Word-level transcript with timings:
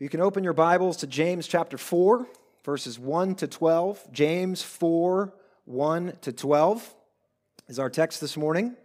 You 0.00 0.08
can 0.08 0.22
open 0.22 0.42
your 0.44 0.54
Bibles 0.54 0.96
to 0.98 1.06
James 1.06 1.46
chapter 1.46 1.76
4, 1.76 2.26
verses 2.64 2.98
1 2.98 3.34
to 3.34 3.46
12. 3.46 4.10
James 4.10 4.62
4, 4.62 5.30
1 5.66 6.18
to 6.22 6.32
12 6.32 6.94
is 7.68 7.78
our 7.78 7.90
text 7.90 8.18
this 8.18 8.34
morning. 8.34 8.76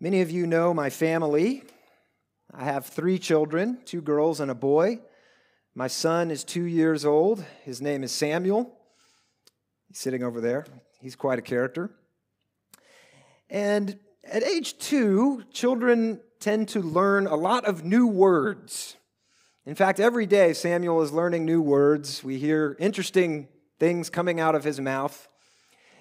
Many 0.00 0.22
of 0.22 0.30
you 0.30 0.46
know 0.46 0.72
my 0.72 0.88
family. 0.88 1.62
I 2.54 2.64
have 2.64 2.86
three 2.86 3.18
children 3.18 3.80
two 3.84 4.00
girls 4.00 4.40
and 4.40 4.50
a 4.50 4.54
boy. 4.54 5.00
My 5.74 5.88
son 5.88 6.30
is 6.30 6.42
two 6.42 6.64
years 6.64 7.04
old. 7.04 7.44
His 7.64 7.82
name 7.82 8.02
is 8.02 8.12
Samuel. 8.12 8.74
He's 9.88 9.98
sitting 9.98 10.22
over 10.22 10.40
there. 10.40 10.64
He's 11.02 11.16
quite 11.16 11.38
a 11.38 11.42
character. 11.42 11.90
And 13.50 13.98
at 14.24 14.42
age 14.42 14.78
two, 14.78 15.44
children 15.52 16.20
tend 16.44 16.68
to 16.68 16.80
learn 16.80 17.26
a 17.26 17.34
lot 17.34 17.64
of 17.64 17.86
new 17.86 18.06
words. 18.06 18.98
In 19.64 19.74
fact, 19.74 19.98
every 19.98 20.26
day 20.26 20.52
Samuel 20.52 21.00
is 21.00 21.10
learning 21.10 21.46
new 21.46 21.62
words. 21.62 22.22
We 22.22 22.38
hear 22.38 22.76
interesting 22.78 23.48
things 23.80 24.10
coming 24.10 24.40
out 24.40 24.54
of 24.54 24.62
his 24.62 24.78
mouth. 24.78 25.26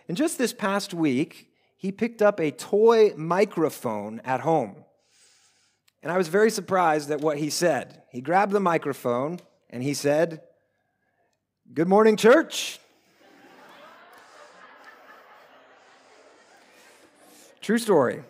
And 0.10 0.18
just 0.18 0.38
this 0.38 0.52
past 0.52 0.94
week, 0.94 1.48
he 1.78 1.94
picked 1.94 2.22
up 2.22 2.42
a 2.42 2.52
toy 2.52 3.14
microphone 3.16 4.20
at 4.26 4.42
home. 4.42 4.84
And 6.02 6.12
I 6.12 6.18
was 6.18 6.28
very 6.28 6.52
surprised 6.52 7.10
at 7.10 7.22
what 7.22 7.38
he 7.38 7.50
said. 7.50 8.02
He 8.10 8.20
grabbed 8.20 8.52
the 8.52 8.60
microphone 8.60 9.40
and 9.70 9.82
he 9.82 9.94
said, 9.94 10.42
Good 11.74 11.88
morning, 11.88 12.18
church. 12.18 12.80
True 17.62 17.78
story. 17.78 18.24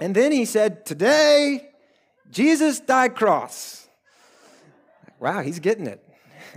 And 0.00 0.14
then 0.14 0.32
he 0.32 0.44
said, 0.44 0.86
Today, 0.86 1.68
Jesus 2.30 2.80
died 2.80 3.14
cross. 3.14 3.88
Wow, 5.18 5.42
he's 5.42 5.58
getting 5.58 5.86
it. 5.86 6.02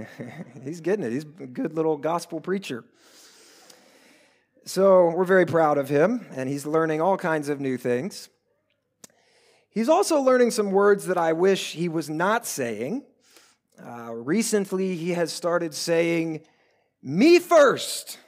he's 0.64 0.80
getting 0.80 1.06
it. 1.06 1.12
He's 1.12 1.26
a 1.40 1.48
good 1.48 1.74
little 1.74 1.98
gospel 1.98 2.40
preacher. 2.40 2.86
So 4.66 5.10
we're 5.10 5.26
very 5.26 5.46
proud 5.46 5.78
of 5.78 5.90
him, 5.90 6.26
and 6.34 6.48
he's 6.48 6.66
learning 6.66 7.02
all 7.02 7.18
kinds 7.18 7.50
of 7.50 7.60
new 7.60 7.78
things. 7.78 8.30
He's 9.70 9.90
also 9.90 10.22
learning 10.22 10.52
some 10.52 10.72
words 10.72 11.08
that 11.08 11.18
I 11.18 11.34
wish 11.34 11.74
he 11.74 11.90
was 11.90 12.10
not 12.10 12.46
saying. 12.46 13.04
Uh, 13.84 14.14
recently, 14.14 14.96
he 14.96 15.12
has 15.12 15.34
started 15.34 15.74
saying, 15.74 16.42
Me 17.02 17.40
first, 17.40 18.20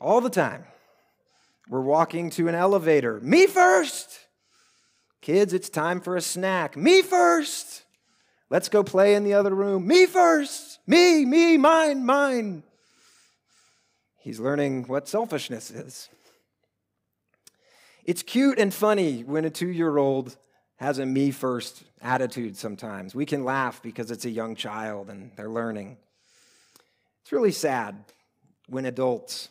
all 0.00 0.22
the 0.22 0.30
time. 0.30 0.64
We're 1.68 1.80
walking 1.80 2.30
to 2.30 2.48
an 2.48 2.54
elevator. 2.54 3.20
Me 3.20 3.46
first. 3.46 4.20
Kids, 5.20 5.52
it's 5.52 5.68
time 5.68 6.00
for 6.00 6.16
a 6.16 6.20
snack. 6.20 6.76
Me 6.76 7.02
first. 7.02 7.84
Let's 8.50 8.68
go 8.68 8.82
play 8.82 9.14
in 9.14 9.24
the 9.24 9.34
other 9.34 9.54
room. 9.54 9.86
Me 9.86 10.06
first. 10.06 10.78
Me, 10.86 11.24
me, 11.24 11.58
mine, 11.58 12.06
mine. 12.06 12.62
He's 14.18 14.40
learning 14.40 14.84
what 14.84 15.08
selfishness 15.08 15.70
is. 15.70 16.08
It's 18.04 18.22
cute 18.22 18.58
and 18.58 18.72
funny 18.72 19.22
when 19.22 19.44
a 19.44 19.50
two 19.50 19.68
year 19.68 19.98
old 19.98 20.36
has 20.76 20.98
a 20.98 21.04
me 21.04 21.30
first 21.30 21.82
attitude 22.00 22.56
sometimes. 22.56 23.14
We 23.14 23.26
can 23.26 23.44
laugh 23.44 23.82
because 23.82 24.10
it's 24.10 24.24
a 24.24 24.30
young 24.30 24.54
child 24.54 25.10
and 25.10 25.32
they're 25.36 25.50
learning. 25.50 25.98
It's 27.22 27.32
really 27.32 27.52
sad 27.52 28.04
when 28.68 28.86
adults 28.86 29.50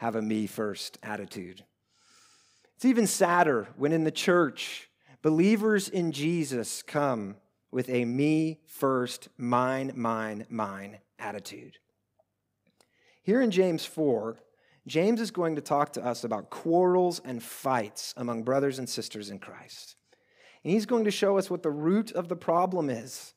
have 0.00 0.16
a 0.16 0.22
me 0.22 0.46
first 0.46 0.96
attitude. 1.02 1.62
It's 2.74 2.86
even 2.86 3.06
sadder 3.06 3.68
when 3.76 3.92
in 3.92 4.04
the 4.04 4.10
church, 4.10 4.88
believers 5.20 5.90
in 5.90 6.10
Jesus 6.10 6.82
come 6.82 7.36
with 7.70 7.90
a 7.90 8.06
me 8.06 8.60
first, 8.64 9.28
mine, 9.36 9.92
mine, 9.94 10.46
mine 10.48 11.00
attitude. 11.18 11.76
Here 13.22 13.42
in 13.42 13.50
James 13.50 13.84
4, 13.84 14.38
James 14.86 15.20
is 15.20 15.30
going 15.30 15.56
to 15.56 15.60
talk 15.60 15.92
to 15.92 16.02
us 16.02 16.24
about 16.24 16.48
quarrels 16.48 17.20
and 17.22 17.42
fights 17.42 18.14
among 18.16 18.42
brothers 18.42 18.78
and 18.78 18.88
sisters 18.88 19.28
in 19.28 19.38
Christ. 19.38 19.96
And 20.64 20.72
he's 20.72 20.86
going 20.86 21.04
to 21.04 21.10
show 21.10 21.36
us 21.36 21.50
what 21.50 21.62
the 21.62 21.70
root 21.70 22.10
of 22.12 22.28
the 22.28 22.36
problem 22.36 22.88
is. 22.88 23.34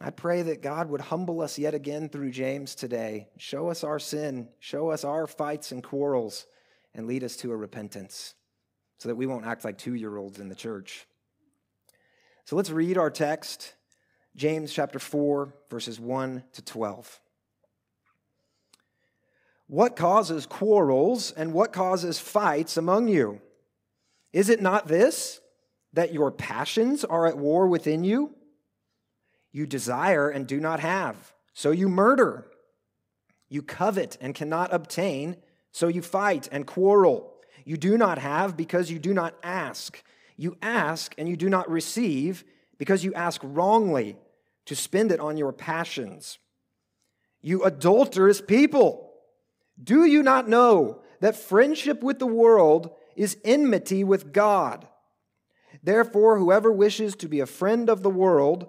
I 0.00 0.10
pray 0.10 0.42
that 0.42 0.62
God 0.62 0.90
would 0.90 1.00
humble 1.00 1.40
us 1.40 1.58
yet 1.58 1.74
again 1.74 2.08
through 2.08 2.30
James 2.30 2.76
today, 2.76 3.28
show 3.36 3.68
us 3.68 3.82
our 3.82 3.98
sin, 3.98 4.48
show 4.60 4.90
us 4.90 5.02
our 5.02 5.26
fights 5.26 5.72
and 5.72 5.82
quarrels, 5.82 6.46
and 6.94 7.06
lead 7.06 7.24
us 7.24 7.36
to 7.38 7.50
a 7.50 7.56
repentance 7.56 8.34
so 8.98 9.08
that 9.08 9.16
we 9.16 9.26
won't 9.26 9.46
act 9.46 9.64
like 9.64 9.76
two 9.76 9.94
year 9.94 10.16
olds 10.16 10.38
in 10.38 10.48
the 10.48 10.54
church. 10.54 11.06
So 12.44 12.54
let's 12.54 12.70
read 12.70 12.96
our 12.96 13.10
text, 13.10 13.74
James 14.36 14.72
chapter 14.72 15.00
4, 15.00 15.52
verses 15.68 15.98
1 15.98 16.44
to 16.52 16.62
12. 16.62 17.20
What 19.66 19.96
causes 19.96 20.46
quarrels 20.46 21.32
and 21.32 21.52
what 21.52 21.72
causes 21.72 22.18
fights 22.20 22.76
among 22.76 23.08
you? 23.08 23.40
Is 24.32 24.48
it 24.48 24.62
not 24.62 24.86
this, 24.86 25.40
that 25.92 26.14
your 26.14 26.30
passions 26.30 27.04
are 27.04 27.26
at 27.26 27.36
war 27.36 27.66
within 27.66 28.04
you? 28.04 28.34
You 29.52 29.66
desire 29.66 30.28
and 30.28 30.46
do 30.46 30.60
not 30.60 30.80
have, 30.80 31.32
so 31.52 31.70
you 31.70 31.88
murder. 31.88 32.50
You 33.48 33.62
covet 33.62 34.18
and 34.20 34.34
cannot 34.34 34.72
obtain, 34.72 35.36
so 35.72 35.88
you 35.88 36.02
fight 36.02 36.48
and 36.52 36.66
quarrel. 36.66 37.34
You 37.64 37.76
do 37.76 37.96
not 37.96 38.18
have 38.18 38.56
because 38.56 38.90
you 38.90 38.98
do 38.98 39.14
not 39.14 39.34
ask. 39.42 40.02
You 40.36 40.56
ask 40.62 41.14
and 41.18 41.28
you 41.28 41.36
do 41.36 41.48
not 41.48 41.70
receive 41.70 42.44
because 42.78 43.04
you 43.04 43.12
ask 43.14 43.40
wrongly 43.42 44.16
to 44.66 44.76
spend 44.76 45.10
it 45.12 45.20
on 45.20 45.36
your 45.36 45.52
passions. 45.52 46.38
You 47.40 47.64
adulterous 47.64 48.40
people, 48.40 49.12
do 49.82 50.04
you 50.04 50.22
not 50.22 50.48
know 50.48 51.02
that 51.20 51.36
friendship 51.36 52.02
with 52.02 52.18
the 52.18 52.26
world 52.26 52.90
is 53.16 53.38
enmity 53.44 54.04
with 54.04 54.32
God? 54.32 54.86
Therefore, 55.82 56.38
whoever 56.38 56.72
wishes 56.72 57.14
to 57.16 57.28
be 57.28 57.40
a 57.40 57.46
friend 57.46 57.88
of 57.88 58.02
the 58.02 58.10
world 58.10 58.68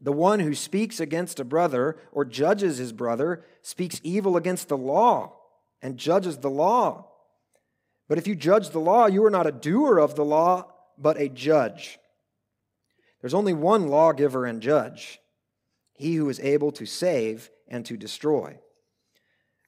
The 0.00 0.12
one 0.12 0.40
who 0.40 0.54
speaks 0.54 0.98
against 0.98 1.40
a 1.40 1.44
brother 1.44 1.98
or 2.12 2.24
judges 2.24 2.78
his 2.78 2.92
brother 2.92 3.44
speaks 3.62 4.00
evil 4.02 4.36
against 4.36 4.68
the 4.68 4.78
law 4.78 5.36
and 5.82 5.98
judges 5.98 6.38
the 6.38 6.50
law. 6.50 7.06
But 8.08 8.18
if 8.18 8.26
you 8.26 8.34
judge 8.34 8.70
the 8.70 8.80
law, 8.80 9.06
you 9.06 9.24
are 9.24 9.30
not 9.30 9.46
a 9.46 9.52
doer 9.52 9.98
of 9.98 10.16
the 10.16 10.24
law, 10.24 10.72
but 10.98 11.20
a 11.20 11.28
judge. 11.28 11.98
There's 13.20 13.34
only 13.34 13.52
one 13.52 13.88
lawgiver 13.88 14.46
and 14.46 14.62
judge, 14.62 15.20
he 15.94 16.14
who 16.14 16.28
is 16.28 16.40
able 16.40 16.72
to 16.72 16.86
save 16.86 17.50
and 17.68 17.84
to 17.86 17.96
destroy. 17.96 18.58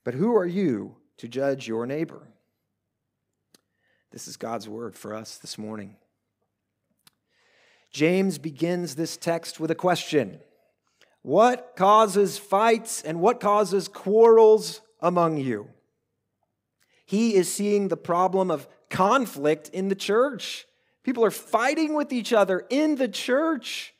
But 0.04 0.14
who 0.14 0.34
are 0.34 0.46
you 0.46 0.96
to 1.18 1.28
judge 1.28 1.68
your 1.68 1.86
neighbor? 1.86 2.28
This 4.10 4.26
is 4.26 4.36
God's 4.36 4.68
word 4.68 4.96
for 4.96 5.14
us 5.14 5.36
this 5.36 5.56
morning. 5.56 5.96
James 7.92 8.38
begins 8.38 8.94
this 8.94 9.16
text 9.16 9.60
with 9.60 9.70
a 9.70 9.74
question 9.74 10.40
What 11.22 11.76
causes 11.76 12.38
fights 12.38 13.02
and 13.02 13.20
what 13.20 13.40
causes 13.40 13.88
quarrels 13.88 14.80
among 15.00 15.36
you? 15.36 15.68
He 17.04 17.34
is 17.34 17.52
seeing 17.52 17.88
the 17.88 17.96
problem 17.96 18.50
of 18.50 18.66
conflict 18.88 19.68
in 19.68 19.88
the 19.88 19.94
church. 19.94 20.66
People 21.02 21.24
are 21.24 21.30
fighting 21.30 21.94
with 21.94 22.12
each 22.12 22.32
other 22.32 22.64
in 22.70 22.96
the 22.96 23.08
church. 23.08 23.92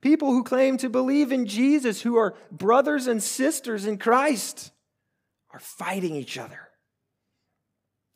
People 0.00 0.30
who 0.30 0.42
claim 0.42 0.78
to 0.78 0.88
believe 0.88 1.30
in 1.30 1.46
Jesus, 1.46 2.00
who 2.00 2.16
are 2.16 2.34
brothers 2.50 3.06
and 3.06 3.22
sisters 3.22 3.84
in 3.84 3.98
Christ, 3.98 4.72
are 5.52 5.58
fighting 5.58 6.16
each 6.16 6.38
other. 6.38 6.70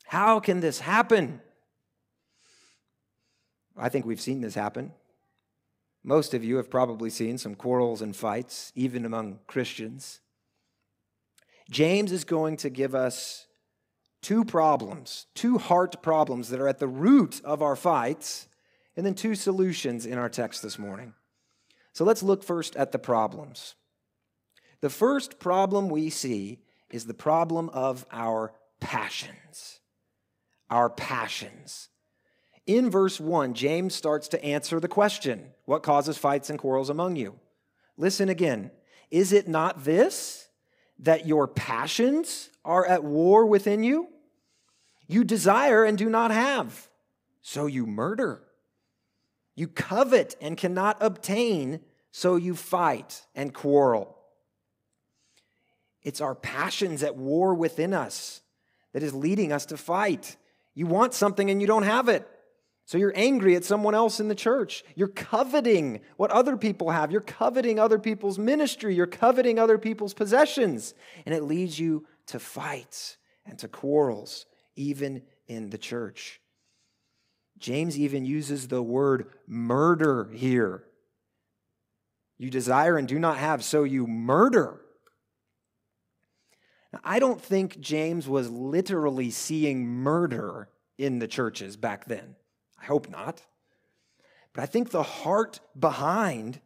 How 0.07 0.39
can 0.39 0.59
this 0.59 0.79
happen? 0.79 1.41
I 3.77 3.89
think 3.89 4.05
we've 4.05 4.21
seen 4.21 4.41
this 4.41 4.55
happen. 4.55 4.91
Most 6.07 6.35
of 6.35 6.43
you 6.43 6.57
have 6.57 6.69
probably 6.69 7.09
seen 7.09 7.39
some 7.39 7.55
quarrels 7.55 8.03
and 8.03 8.15
fights, 8.15 8.71
even 8.75 9.05
among 9.05 9.39
Christians. 9.47 10.21
James 11.67 12.11
is 12.11 12.23
going 12.23 12.57
to 12.57 12.69
give 12.69 12.93
us 12.93 13.47
two 14.21 14.45
problems, 14.45 15.25
two 15.33 15.57
heart 15.57 16.03
problems 16.03 16.49
that 16.49 16.59
are 16.59 16.67
at 16.67 16.77
the 16.77 16.87
root 16.87 17.41
of 17.43 17.63
our 17.63 17.75
fights, 17.75 18.47
and 18.95 19.03
then 19.03 19.15
two 19.15 19.33
solutions 19.33 20.05
in 20.05 20.19
our 20.19 20.29
text 20.29 20.61
this 20.61 20.77
morning. 20.77 21.15
So 21.91 22.05
let's 22.05 22.21
look 22.21 22.43
first 22.43 22.75
at 22.75 22.91
the 22.91 22.99
problems. 22.99 23.73
The 24.81 24.91
first 24.91 25.39
problem 25.39 25.89
we 25.89 26.11
see 26.11 26.59
is 26.91 27.07
the 27.07 27.15
problem 27.15 27.67
of 27.69 28.05
our 28.11 28.53
passions. 28.79 29.79
Our 30.69 30.91
passions. 30.91 31.89
In 32.65 32.89
verse 32.89 33.19
1, 33.19 33.53
James 33.53 33.93
starts 33.93 34.27
to 34.29 34.43
answer 34.43 34.79
the 34.79 34.87
question 34.87 35.51
What 35.65 35.83
causes 35.83 36.17
fights 36.17 36.49
and 36.49 36.59
quarrels 36.59 36.89
among 36.89 37.15
you? 37.15 37.39
Listen 37.97 38.29
again. 38.29 38.71
Is 39.11 39.31
it 39.31 39.47
not 39.47 39.83
this, 39.85 40.49
that 40.99 41.27
your 41.27 41.47
passions 41.47 42.49
are 42.63 42.85
at 42.85 43.03
war 43.03 43.45
within 43.45 43.83
you? 43.83 44.07
You 45.07 45.23
desire 45.23 45.83
and 45.83 45.97
do 45.97 46.09
not 46.09 46.31
have, 46.31 46.89
so 47.41 47.67
you 47.67 47.85
murder. 47.85 48.41
You 49.53 49.67
covet 49.67 50.35
and 50.41 50.57
cannot 50.57 50.97
obtain, 50.99 51.81
so 52.11 52.35
you 52.35 52.55
fight 52.55 53.25
and 53.35 53.53
quarrel. 53.53 54.17
It's 56.01 56.21
our 56.21 56.35
passions 56.35 57.03
at 57.03 57.15
war 57.15 57.53
within 57.53 57.93
us 57.93 58.41
that 58.93 59.03
is 59.03 59.13
leading 59.13 59.51
us 59.51 59.65
to 59.67 59.77
fight. 59.77 60.35
You 60.73 60.87
want 60.87 61.13
something 61.13 61.49
and 61.49 61.61
you 61.61 61.67
don't 61.67 61.83
have 61.83 62.09
it. 62.09 62.27
So 62.85 62.99
you're 62.99 63.13
angry 63.15 63.55
at 63.55 63.63
someone 63.63 63.95
else 63.95 64.19
in 64.19 64.27
the 64.27 64.35
church. 64.35 64.83
You're 64.95 65.07
coveting 65.07 66.01
what 66.17 66.29
other 66.29 66.55
people 66.55 66.91
have. 66.91 67.11
You're 67.11 67.21
coveting 67.21 67.79
other 67.79 67.97
people's 67.97 68.37
ministry. 68.37 68.93
You're 68.93 69.07
coveting 69.07 69.57
other 69.57 69.79
people's 69.79 70.13
possessions. 70.13 70.93
And 71.25 71.33
it 71.33 71.43
leads 71.43 71.79
you 71.79 72.05
to 72.27 72.39
fights 72.39 73.17
and 73.43 73.57
to 73.59 73.67
quarrels, 73.67 74.45
even 74.75 75.23
in 75.47 75.71
the 75.71 75.79
church. 75.79 76.39
James 77.57 77.97
even 77.97 78.23
uses 78.23 78.67
the 78.67 78.83
word 78.83 79.29
murder 79.47 80.29
here. 80.33 80.83
You 82.37 82.51
desire 82.51 82.97
and 82.97 83.07
do 83.07 83.17
not 83.17 83.37
have, 83.37 83.63
so 83.63 83.83
you 83.83 84.05
murder. 84.05 84.81
Now, 86.93 86.99
I 87.03 87.17
don't 87.17 87.41
think 87.41 87.79
James 87.79 88.27
was 88.27 88.49
literally 88.51 89.31
seeing 89.31 89.87
murder 89.87 90.69
in 90.97 91.17
the 91.19 91.27
churches 91.27 91.77
back 91.77 92.05
then. 92.05 92.35
I 92.81 92.85
hope 92.85 93.09
not. 93.09 93.41
But 94.53 94.63
I 94.63 94.65
think 94.65 94.89
the 94.89 95.03
heart 95.03 95.59
behind 95.77 96.59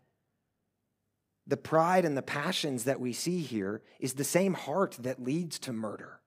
the 1.47 1.57
pride 1.57 2.05
and 2.05 2.15
the 2.15 2.21
passions 2.21 2.83
that 2.83 2.99
we 2.99 3.11
see 3.11 3.39
here 3.39 3.81
is 3.99 4.13
the 4.13 4.23
same 4.23 4.53
heart 4.53 4.97
that 5.01 5.23
leads 5.23 5.57
to 5.59 5.73
murder. 5.73 6.19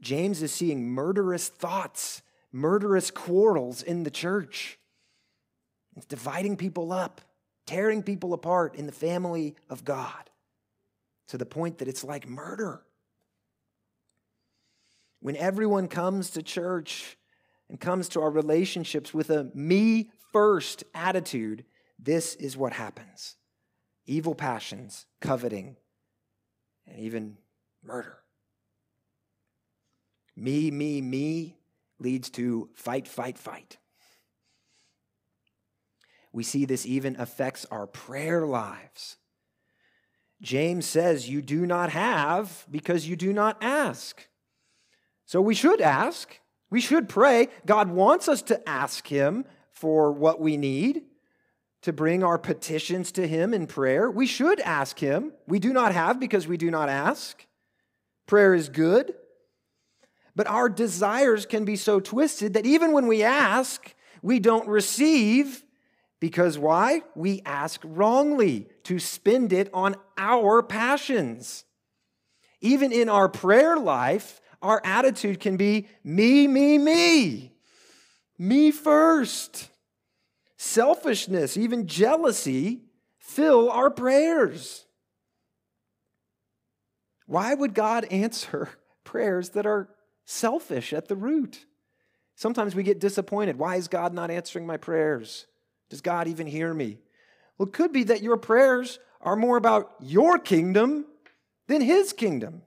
James 0.00 0.42
is 0.42 0.52
seeing 0.52 0.88
murderous 0.90 1.48
thoughts, 1.48 2.22
murderous 2.52 3.10
quarrels 3.10 3.82
in 3.82 4.04
the 4.04 4.10
church. 4.10 4.78
It's 5.96 6.06
dividing 6.06 6.56
people 6.56 6.92
up, 6.92 7.20
tearing 7.66 8.02
people 8.02 8.32
apart 8.32 8.76
in 8.76 8.86
the 8.86 8.92
family 8.92 9.56
of 9.68 9.84
God 9.84 10.30
to 11.28 11.36
the 11.36 11.46
point 11.46 11.78
that 11.78 11.88
it's 11.88 12.04
like 12.04 12.28
murder. 12.28 12.82
When 15.20 15.36
everyone 15.36 15.88
comes 15.88 16.30
to 16.30 16.42
church 16.42 17.17
and 17.68 17.80
comes 17.80 18.08
to 18.10 18.20
our 18.20 18.30
relationships 18.30 19.12
with 19.12 19.30
a 19.30 19.50
me 19.54 20.10
first 20.32 20.84
attitude, 20.94 21.64
this 21.98 22.34
is 22.36 22.56
what 22.56 22.72
happens 22.72 23.36
evil 24.06 24.34
passions, 24.34 25.04
coveting, 25.20 25.76
and 26.86 26.98
even 26.98 27.36
murder. 27.84 28.18
Me, 30.34 30.70
me, 30.70 31.02
me 31.02 31.56
leads 31.98 32.30
to 32.30 32.70
fight, 32.74 33.06
fight, 33.06 33.36
fight. 33.36 33.76
We 36.32 36.42
see 36.42 36.64
this 36.64 36.86
even 36.86 37.16
affects 37.20 37.66
our 37.70 37.86
prayer 37.86 38.46
lives. 38.46 39.16
James 40.40 40.86
says, 40.86 41.28
You 41.28 41.42
do 41.42 41.66
not 41.66 41.90
have 41.90 42.66
because 42.70 43.08
you 43.08 43.16
do 43.16 43.32
not 43.32 43.58
ask. 43.60 44.28
So 45.26 45.40
we 45.40 45.54
should 45.54 45.80
ask. 45.80 46.38
We 46.70 46.80
should 46.80 47.08
pray. 47.08 47.48
God 47.66 47.90
wants 47.90 48.28
us 48.28 48.42
to 48.42 48.68
ask 48.68 49.06
Him 49.06 49.44
for 49.70 50.12
what 50.12 50.40
we 50.40 50.56
need, 50.56 51.02
to 51.82 51.92
bring 51.92 52.22
our 52.22 52.38
petitions 52.38 53.12
to 53.12 53.26
Him 53.26 53.54
in 53.54 53.66
prayer. 53.66 54.10
We 54.10 54.26
should 54.26 54.60
ask 54.60 54.98
Him. 54.98 55.32
We 55.46 55.58
do 55.58 55.72
not 55.72 55.92
have 55.92 56.20
because 56.20 56.46
we 56.46 56.56
do 56.56 56.70
not 56.70 56.88
ask. 56.88 57.46
Prayer 58.26 58.54
is 58.54 58.68
good. 58.68 59.14
But 60.36 60.46
our 60.46 60.68
desires 60.68 61.46
can 61.46 61.64
be 61.64 61.76
so 61.76 62.00
twisted 62.00 62.54
that 62.54 62.66
even 62.66 62.92
when 62.92 63.06
we 63.06 63.22
ask, 63.22 63.94
we 64.22 64.38
don't 64.38 64.68
receive 64.68 65.64
because 66.20 66.58
why? 66.58 67.02
We 67.14 67.42
ask 67.44 67.80
wrongly 67.84 68.68
to 68.84 68.98
spend 68.98 69.52
it 69.52 69.70
on 69.72 69.94
our 70.16 70.62
passions. 70.62 71.64
Even 72.60 72.92
in 72.92 73.08
our 73.08 73.28
prayer 73.28 73.76
life, 73.76 74.40
our 74.62 74.80
attitude 74.84 75.40
can 75.40 75.56
be 75.56 75.88
me, 76.02 76.46
me, 76.46 76.78
me. 76.78 77.52
Me 78.38 78.70
first. 78.70 79.68
Selfishness, 80.56 81.56
even 81.56 81.86
jealousy, 81.86 82.82
fill 83.18 83.70
our 83.70 83.90
prayers. 83.90 84.84
Why 87.26 87.54
would 87.54 87.74
God 87.74 88.04
answer 88.06 88.70
prayers 89.04 89.50
that 89.50 89.66
are 89.66 89.88
selfish 90.24 90.92
at 90.92 91.08
the 91.08 91.16
root? 91.16 91.64
Sometimes 92.34 92.74
we 92.74 92.82
get 92.82 93.00
disappointed. 93.00 93.58
Why 93.58 93.76
is 93.76 93.88
God 93.88 94.14
not 94.14 94.30
answering 94.30 94.66
my 94.66 94.76
prayers? 94.76 95.46
Does 95.90 96.00
God 96.00 96.28
even 96.28 96.46
hear 96.46 96.72
me? 96.72 96.98
Well, 97.56 97.68
it 97.68 97.72
could 97.72 97.92
be 97.92 98.04
that 98.04 98.22
your 98.22 98.36
prayers 98.36 98.98
are 99.20 99.36
more 99.36 99.56
about 99.56 99.92
your 100.00 100.38
kingdom 100.38 101.06
than 101.66 101.80
His 101.80 102.12
kingdom. 102.12 102.62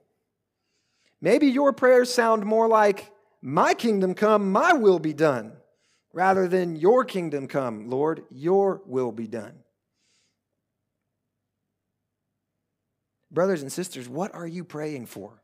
Maybe 1.22 1.46
your 1.46 1.72
prayers 1.72 2.12
sound 2.12 2.44
more 2.44 2.68
like, 2.68 3.10
My 3.40 3.72
kingdom 3.72 4.14
come, 4.14 4.50
my 4.50 4.74
will 4.74 4.98
be 4.98 5.14
done, 5.14 5.52
rather 6.12 6.48
than 6.48 6.76
Your 6.76 7.04
kingdom 7.04 7.46
come, 7.46 7.88
Lord, 7.88 8.24
Your 8.28 8.82
will 8.84 9.12
be 9.12 9.28
done. 9.28 9.54
Brothers 13.30 13.62
and 13.62 13.72
sisters, 13.72 14.08
what 14.08 14.34
are 14.34 14.46
you 14.46 14.64
praying 14.64 15.06
for? 15.06 15.42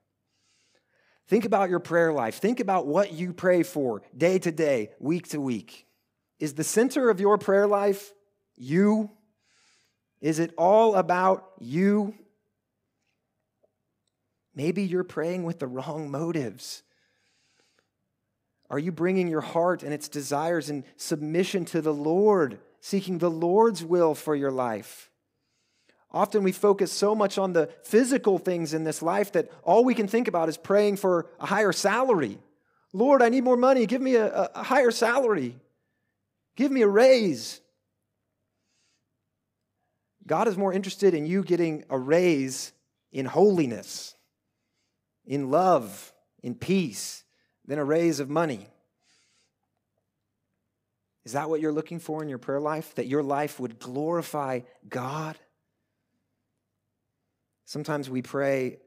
Think 1.29 1.45
about 1.45 1.71
your 1.71 1.79
prayer 1.79 2.13
life. 2.13 2.37
Think 2.37 2.59
about 2.59 2.87
what 2.87 3.13
you 3.13 3.33
pray 3.33 3.63
for 3.63 4.03
day 4.17 4.39
to 4.39 4.51
day, 4.51 4.91
week 4.99 5.29
to 5.29 5.41
week. 5.41 5.87
Is 6.39 6.55
the 6.55 6.65
center 6.65 7.11
of 7.11 7.21
your 7.21 7.39
prayer 7.39 7.67
life 7.67 8.13
you? 8.57 9.11
Is 10.21 10.39
it 10.39 10.53
all 10.59 10.97
about 10.97 11.45
you? 11.61 12.15
Maybe 14.59 14.83
you're 14.83 15.05
praying 15.05 15.45
with 15.45 15.61
the 15.61 15.69
wrong 15.69 16.11
motives. 16.11 16.83
Are 18.69 18.79
you 18.81 18.91
bringing 18.91 19.29
your 19.29 19.41
heart 19.41 19.85
and 19.85 19.95
its 19.95 20.09
desires 20.09 20.69
in 20.69 20.85
submission 20.97 21.65
to 21.67 21.81
the 21.81 21.95
Lord, 21.95 22.59
seeking 22.81 23.19
the 23.19 23.31
Lord's 23.31 23.85
will 23.85 24.17
for 24.17 24.35
your 24.35 24.51
life? 24.51 25.11
Often 26.11 26.43
we 26.43 26.51
focus 26.51 26.91
so 26.91 27.15
much 27.15 27.39
on 27.39 27.53
the 27.53 27.69
physical 27.85 28.37
things 28.37 28.75
in 28.75 28.83
this 28.83 29.01
life 29.01 29.31
that 29.31 29.49
all 29.63 29.85
we 29.85 29.95
can 29.95 30.09
think 30.09 30.27
about 30.27 30.49
is 30.49 30.57
praying 30.57 30.97
for 30.97 31.27
a 31.39 31.47
higher 31.47 31.73
salary. 31.73 32.41
Lord, 32.93 33.23
I 33.23 33.29
need 33.29 33.45
more 33.45 33.57
money. 33.57 33.87
Give 33.87 34.03
me 34.03 34.17
a, 34.17 34.51
a 34.57 34.65
higher 34.65 34.91
salary. 34.91 35.55
Give 36.57 36.73
me 36.73 36.83
a 36.83 36.89
raise. 36.89 37.61
God 40.27 40.49
is 40.49 40.59
more 40.59 40.73
interested 40.73 41.15
in 41.15 41.27
you 41.27 41.45
getting 41.45 41.85
a 41.89 41.97
raise 41.97 42.73
in 43.13 43.25
holiness 43.25 44.17
in 45.29 45.51
love, 45.51 46.13
in 46.43 46.57
peace, 46.57 47.23
than 47.67 47.79
a 47.79 47.85
raise 47.85 48.19
of 48.19 48.31
money. 48.31 48.67
Is 51.25 51.33
that 51.33 51.51
what 51.51 51.61
you're 51.61 51.71
looking 51.71 52.01
for 52.01 52.23
in 52.23 52.31
your 52.31 52.39
prayer 52.39 52.59
life? 52.59 52.95
That 52.95 53.07
your 53.07 53.23
life 53.23 53.61
would 53.61 53.79
glorify 53.79 54.61
God? 54.89 55.39
Sometimes 57.67 58.09
we 58.09 58.23
pray, 58.23 58.79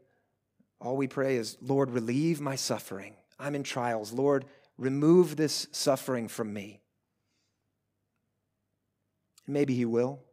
all 0.80 0.98
we 0.98 1.08
pray 1.08 1.36
is, 1.36 1.56
Lord, 1.62 1.92
relieve 1.92 2.42
my 2.42 2.56
suffering. 2.56 3.14
I'm 3.40 3.54
in 3.54 3.62
trials. 3.62 4.12
Lord, 4.12 4.46
remove 4.80 5.36
this 5.36 5.68
suffering 5.72 6.28
from 6.28 6.52
me. 6.52 6.82
maybe 9.48 9.76
He 9.76 9.86
will. 9.86 10.24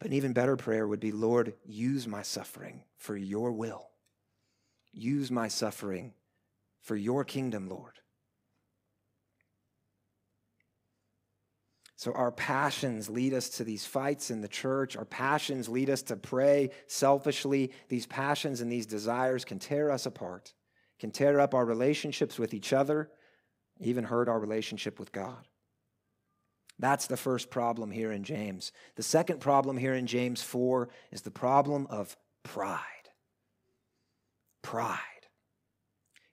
But 0.00 0.08
an 0.08 0.14
even 0.14 0.32
better 0.32 0.56
prayer 0.56 0.86
would 0.86 1.00
be 1.00 1.12
Lord, 1.12 1.54
use 1.64 2.08
my 2.08 2.22
suffering 2.22 2.82
for 2.96 3.16
your 3.16 3.52
will. 3.52 3.88
Use 4.92 5.30
my 5.30 5.48
suffering 5.48 6.12
for 6.80 6.96
your 6.96 7.24
kingdom, 7.24 7.68
Lord. 7.68 7.98
So, 11.96 12.12
our 12.12 12.30
passions 12.30 13.10
lead 13.10 13.34
us 13.34 13.48
to 13.50 13.64
these 13.64 13.84
fights 13.84 14.30
in 14.30 14.40
the 14.40 14.46
church. 14.46 14.96
Our 14.96 15.04
passions 15.04 15.68
lead 15.68 15.90
us 15.90 16.02
to 16.02 16.16
pray 16.16 16.70
selfishly. 16.86 17.72
These 17.88 18.06
passions 18.06 18.60
and 18.60 18.70
these 18.70 18.86
desires 18.86 19.44
can 19.44 19.58
tear 19.58 19.90
us 19.90 20.06
apart, 20.06 20.54
can 21.00 21.10
tear 21.10 21.40
up 21.40 21.54
our 21.54 21.64
relationships 21.64 22.38
with 22.38 22.54
each 22.54 22.72
other, 22.72 23.10
even 23.80 24.04
hurt 24.04 24.28
our 24.28 24.38
relationship 24.38 25.00
with 25.00 25.10
God. 25.10 25.48
That's 26.78 27.08
the 27.08 27.16
first 27.16 27.50
problem 27.50 27.90
here 27.90 28.12
in 28.12 28.22
James. 28.22 28.70
The 28.94 29.02
second 29.02 29.40
problem 29.40 29.76
here 29.76 29.94
in 29.94 30.06
James 30.06 30.40
4 30.40 30.88
is 31.10 31.22
the 31.22 31.32
problem 31.32 31.88
of 31.90 32.16
pride. 32.44 32.78
Pride. 34.62 34.98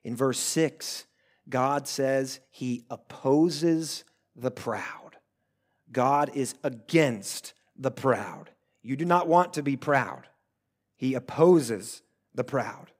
In 0.04 0.16
verse 0.16 0.38
6, 0.38 1.06
God 1.48 1.86
says 1.88 2.40
he 2.50 2.84
opposes 2.90 4.04
the 4.34 4.50
proud. 4.50 5.16
God 5.92 6.30
is 6.34 6.54
against 6.62 7.54
the 7.76 7.90
proud. 7.90 8.50
You 8.82 8.96
do 8.96 9.04
not 9.04 9.28
want 9.28 9.54
to 9.54 9.62
be 9.62 9.76
proud. 9.76 10.26
He 10.96 11.14
opposes 11.14 12.02
the 12.34 12.44
proud. 12.44 12.92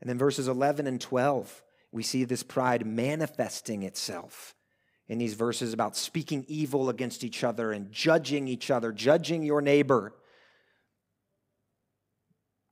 And 0.00 0.08
then 0.08 0.18
verses 0.18 0.48
11 0.48 0.86
and 0.86 1.00
12, 1.00 1.62
we 1.92 2.02
see 2.02 2.24
this 2.24 2.42
pride 2.42 2.86
manifesting 2.86 3.82
itself 3.82 4.54
in 5.08 5.18
these 5.18 5.34
verses 5.34 5.72
about 5.72 5.96
speaking 5.96 6.44
evil 6.48 6.88
against 6.88 7.22
each 7.22 7.44
other 7.44 7.72
and 7.72 7.92
judging 7.92 8.48
each 8.48 8.70
other, 8.70 8.92
judging 8.92 9.42
your 9.42 9.60
neighbor. 9.60 10.14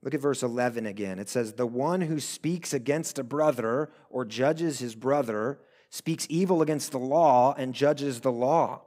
Look 0.02 0.14
at 0.14 0.20
verse 0.20 0.42
11 0.42 0.86
again. 0.86 1.18
It 1.18 1.28
says, 1.28 1.52
The 1.52 1.66
one 1.66 2.00
who 2.00 2.20
speaks 2.20 2.72
against 2.72 3.18
a 3.18 3.24
brother 3.24 3.90
or 4.08 4.24
judges 4.24 4.78
his 4.78 4.94
brother 4.94 5.58
speaks 5.90 6.26
evil 6.30 6.62
against 6.62 6.92
the 6.92 6.98
law 6.98 7.54
and 7.56 7.74
judges 7.74 8.20
the 8.20 8.32
law. 8.32 8.82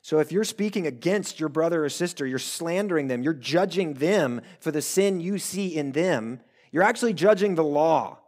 So 0.00 0.18
if 0.18 0.32
you're 0.32 0.44
speaking 0.44 0.86
against 0.86 1.40
your 1.40 1.48
brother 1.48 1.84
or 1.84 1.88
sister, 1.88 2.26
you're 2.26 2.38
slandering 2.38 3.08
them, 3.08 3.22
you're 3.22 3.32
judging 3.32 3.94
them 3.94 4.42
for 4.60 4.70
the 4.70 4.82
sin 4.82 5.20
you 5.20 5.38
see 5.38 5.74
in 5.74 5.92
them, 5.92 6.40
you're 6.72 6.82
actually 6.82 7.14
judging 7.14 7.54
the 7.54 7.64
law. 7.64 8.18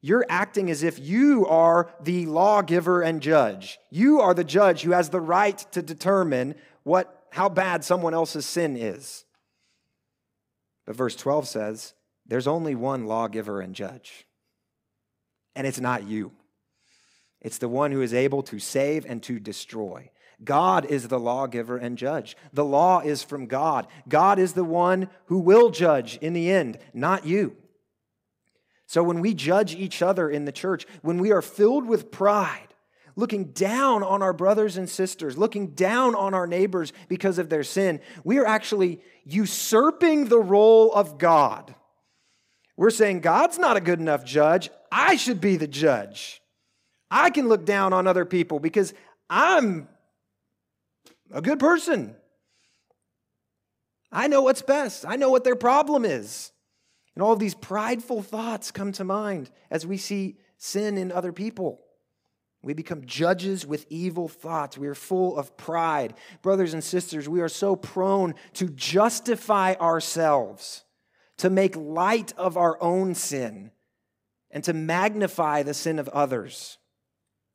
You're 0.00 0.26
acting 0.28 0.70
as 0.70 0.82
if 0.82 0.98
you 0.98 1.46
are 1.46 1.90
the 2.00 2.26
lawgiver 2.26 3.02
and 3.02 3.20
judge. 3.20 3.78
You 3.90 4.20
are 4.20 4.34
the 4.34 4.44
judge 4.44 4.82
who 4.82 4.92
has 4.92 5.08
the 5.08 5.20
right 5.20 5.58
to 5.72 5.82
determine 5.82 6.54
what, 6.84 7.26
how 7.32 7.48
bad 7.48 7.82
someone 7.82 8.14
else's 8.14 8.46
sin 8.46 8.76
is. 8.76 9.25
But 10.86 10.96
verse 10.96 11.16
12 11.16 11.48
says, 11.48 11.94
there's 12.26 12.46
only 12.46 12.74
one 12.74 13.06
lawgiver 13.06 13.60
and 13.60 13.74
judge, 13.74 14.26
and 15.54 15.66
it's 15.66 15.80
not 15.80 16.06
you. 16.06 16.32
It's 17.40 17.58
the 17.58 17.68
one 17.68 17.92
who 17.92 18.02
is 18.02 18.14
able 18.14 18.42
to 18.44 18.58
save 18.58 19.04
and 19.04 19.22
to 19.24 19.38
destroy. 19.38 20.10
God 20.42 20.84
is 20.84 21.08
the 21.08 21.20
lawgiver 21.20 21.76
and 21.76 21.96
judge. 21.96 22.36
The 22.52 22.64
law 22.64 23.00
is 23.00 23.22
from 23.22 23.46
God. 23.46 23.86
God 24.08 24.38
is 24.38 24.54
the 24.54 24.64
one 24.64 25.08
who 25.26 25.38
will 25.38 25.70
judge 25.70 26.16
in 26.18 26.32
the 26.32 26.50
end, 26.50 26.78
not 26.92 27.26
you. 27.26 27.56
So 28.86 29.02
when 29.02 29.20
we 29.20 29.34
judge 29.34 29.74
each 29.74 30.02
other 30.02 30.28
in 30.28 30.44
the 30.44 30.52
church, 30.52 30.86
when 31.02 31.18
we 31.18 31.32
are 31.32 31.42
filled 31.42 31.86
with 31.86 32.10
pride, 32.10 32.65
looking 33.16 33.46
down 33.46 34.02
on 34.02 34.22
our 34.22 34.34
brothers 34.34 34.76
and 34.76 34.88
sisters, 34.88 35.38
looking 35.38 35.68
down 35.68 36.14
on 36.14 36.34
our 36.34 36.46
neighbors 36.46 36.92
because 37.08 37.38
of 37.38 37.48
their 37.48 37.64
sin, 37.64 38.00
we 38.22 38.38
are 38.38 38.46
actually 38.46 39.00
usurping 39.24 40.26
the 40.26 40.38
role 40.38 40.92
of 40.92 41.18
God. 41.18 41.74
We're 42.76 42.90
saying, 42.90 43.20
God's 43.20 43.58
not 43.58 43.78
a 43.78 43.80
good 43.80 44.00
enough 44.00 44.24
judge. 44.24 44.68
I 44.92 45.16
should 45.16 45.40
be 45.40 45.56
the 45.56 45.66
judge. 45.66 46.42
I 47.10 47.30
can 47.30 47.48
look 47.48 47.64
down 47.64 47.94
on 47.94 48.06
other 48.06 48.26
people 48.26 48.60
because 48.60 48.92
I'm 49.30 49.88
a 51.32 51.40
good 51.40 51.58
person. 51.58 52.14
I 54.12 54.28
know 54.28 54.42
what's 54.42 54.62
best. 54.62 55.06
I 55.06 55.16
know 55.16 55.30
what 55.30 55.44
their 55.44 55.56
problem 55.56 56.04
is. 56.04 56.52
And 57.14 57.22
all 57.22 57.32
of 57.32 57.38
these 57.38 57.54
prideful 57.54 58.22
thoughts 58.22 58.70
come 58.70 58.92
to 58.92 59.04
mind 59.04 59.50
as 59.70 59.86
we 59.86 59.96
see 59.96 60.36
sin 60.58 60.98
in 60.98 61.10
other 61.10 61.32
people. 61.32 61.80
We 62.66 62.74
become 62.74 63.06
judges 63.06 63.64
with 63.64 63.86
evil 63.90 64.26
thoughts. 64.26 64.76
We 64.76 64.88
are 64.88 64.94
full 64.96 65.38
of 65.38 65.56
pride. 65.56 66.14
Brothers 66.42 66.74
and 66.74 66.82
sisters, 66.82 67.28
we 67.28 67.40
are 67.40 67.48
so 67.48 67.76
prone 67.76 68.34
to 68.54 68.68
justify 68.70 69.74
ourselves, 69.74 70.82
to 71.36 71.48
make 71.48 71.76
light 71.76 72.32
of 72.36 72.56
our 72.56 72.76
own 72.82 73.14
sin, 73.14 73.70
and 74.50 74.64
to 74.64 74.72
magnify 74.72 75.62
the 75.62 75.74
sin 75.74 76.00
of 76.00 76.08
others. 76.08 76.78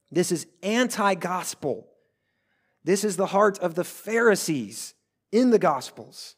This 0.10 0.32
is 0.32 0.48
anti 0.63 1.15
gospel. 1.15 1.89
This 2.86 3.03
is 3.03 3.18
the 3.18 3.25
heart 3.25 3.60
of 3.60 3.75
the 3.75 3.84
Pharisees 3.84 4.94
in 5.34 5.50
the 5.50 5.60
Gospels. 5.60 6.38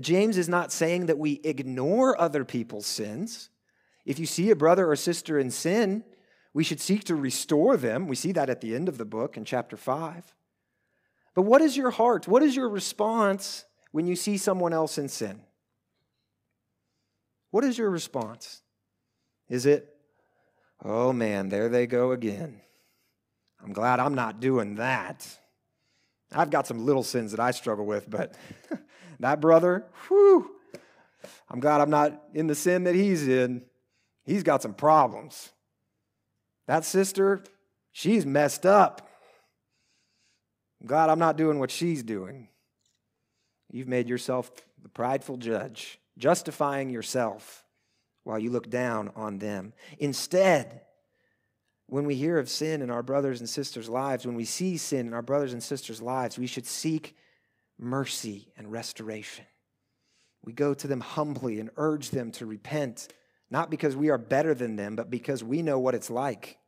James 0.00 0.38
is 0.38 0.48
not 0.48 0.70
saying 0.70 1.06
that 1.06 1.18
we 1.18 1.40
ignore 1.42 2.20
other 2.20 2.44
people's 2.44 2.86
sins. 2.86 3.50
If 4.06 4.18
you 4.18 4.24
see 4.24 4.50
a 4.50 4.56
brother 4.56 4.90
or 4.90 4.96
sister 4.96 5.38
in 5.38 5.50
sin, 5.50 6.04
we 6.54 6.64
should 6.64 6.80
seek 6.80 7.04
to 7.04 7.14
restore 7.14 7.76
them. 7.76 8.06
We 8.06 8.16
see 8.16 8.32
that 8.32 8.48
at 8.48 8.62
the 8.62 8.74
end 8.74 8.88
of 8.88 8.96
the 8.96 9.04
book 9.04 9.36
in 9.36 9.44
chapter 9.44 9.76
5. 9.76 10.34
But 11.34 11.42
what 11.42 11.60
is 11.60 11.76
your 11.76 11.90
heart? 11.90 12.26
What 12.26 12.42
is 12.42 12.56
your 12.56 12.68
response 12.68 13.66
when 13.90 14.06
you 14.06 14.16
see 14.16 14.38
someone 14.38 14.72
else 14.72 14.96
in 14.96 15.08
sin? 15.08 15.42
What 17.50 17.64
is 17.64 17.76
your 17.76 17.90
response? 17.90 18.62
Is 19.48 19.66
it, 19.66 19.92
Oh 20.84 21.12
man, 21.12 21.48
there 21.48 21.68
they 21.68 21.86
go 21.86 22.12
again. 22.12 22.60
I'm 23.62 23.72
glad 23.72 23.98
I'm 23.98 24.14
not 24.14 24.40
doing 24.40 24.76
that. 24.76 25.26
I've 26.32 26.50
got 26.50 26.66
some 26.66 26.84
little 26.84 27.02
sins 27.02 27.30
that 27.32 27.40
I 27.40 27.50
struggle 27.50 27.86
with, 27.86 28.08
but 28.08 28.34
that 29.20 29.40
brother, 29.40 29.86
whew, 30.06 30.50
I'm 31.48 31.60
glad 31.60 31.80
I'm 31.80 31.90
not 31.90 32.22
in 32.34 32.46
the 32.46 32.54
sin 32.54 32.84
that 32.84 32.94
he's 32.94 33.26
in. 33.26 33.62
He's 34.26 34.42
got 34.42 34.60
some 34.60 34.74
problems. 34.74 35.50
That 36.66 36.84
sister, 36.84 37.42
she's 37.92 38.26
messed 38.26 38.66
up. 38.66 39.08
I'm 40.80 40.88
glad 40.88 41.08
I'm 41.08 41.18
not 41.18 41.36
doing 41.36 41.58
what 41.58 41.70
she's 41.70 42.02
doing. 42.02 42.48
You've 43.70 43.88
made 43.88 44.08
yourself 44.08 44.50
the 44.82 44.88
prideful 44.88 45.38
judge, 45.38 45.98
justifying 46.18 46.90
yourself 46.90 47.64
while 48.24 48.38
you 48.38 48.50
look 48.50 48.68
down 48.68 49.12
on 49.16 49.38
them. 49.38 49.72
Instead, 49.98 50.82
when 51.86 52.04
we 52.04 52.16
hear 52.16 52.38
of 52.38 52.48
sin 52.48 52.82
in 52.82 52.90
our 52.90 53.02
brothers 53.02 53.38
and 53.40 53.48
sisters' 53.48 53.88
lives, 53.88 54.26
when 54.26 54.34
we 54.34 54.44
see 54.44 54.76
sin 54.76 55.06
in 55.06 55.14
our 55.14 55.22
brothers 55.22 55.52
and 55.52 55.62
sisters' 55.62 56.02
lives, 56.02 56.36
we 56.36 56.48
should 56.48 56.66
seek 56.66 57.16
mercy 57.78 58.48
and 58.56 58.72
restoration. 58.72 59.44
We 60.44 60.52
go 60.52 60.74
to 60.74 60.86
them 60.86 61.00
humbly 61.00 61.60
and 61.60 61.70
urge 61.76 62.10
them 62.10 62.32
to 62.32 62.46
repent, 62.46 63.08
not 63.50 63.70
because 63.70 63.96
we 63.96 64.10
are 64.10 64.18
better 64.18 64.54
than 64.54 64.76
them, 64.76 64.96
but 64.96 65.10
because 65.10 65.42
we 65.44 65.62
know 65.62 65.78
what 65.78 65.94
it's 65.94 66.10
like. 66.10 66.58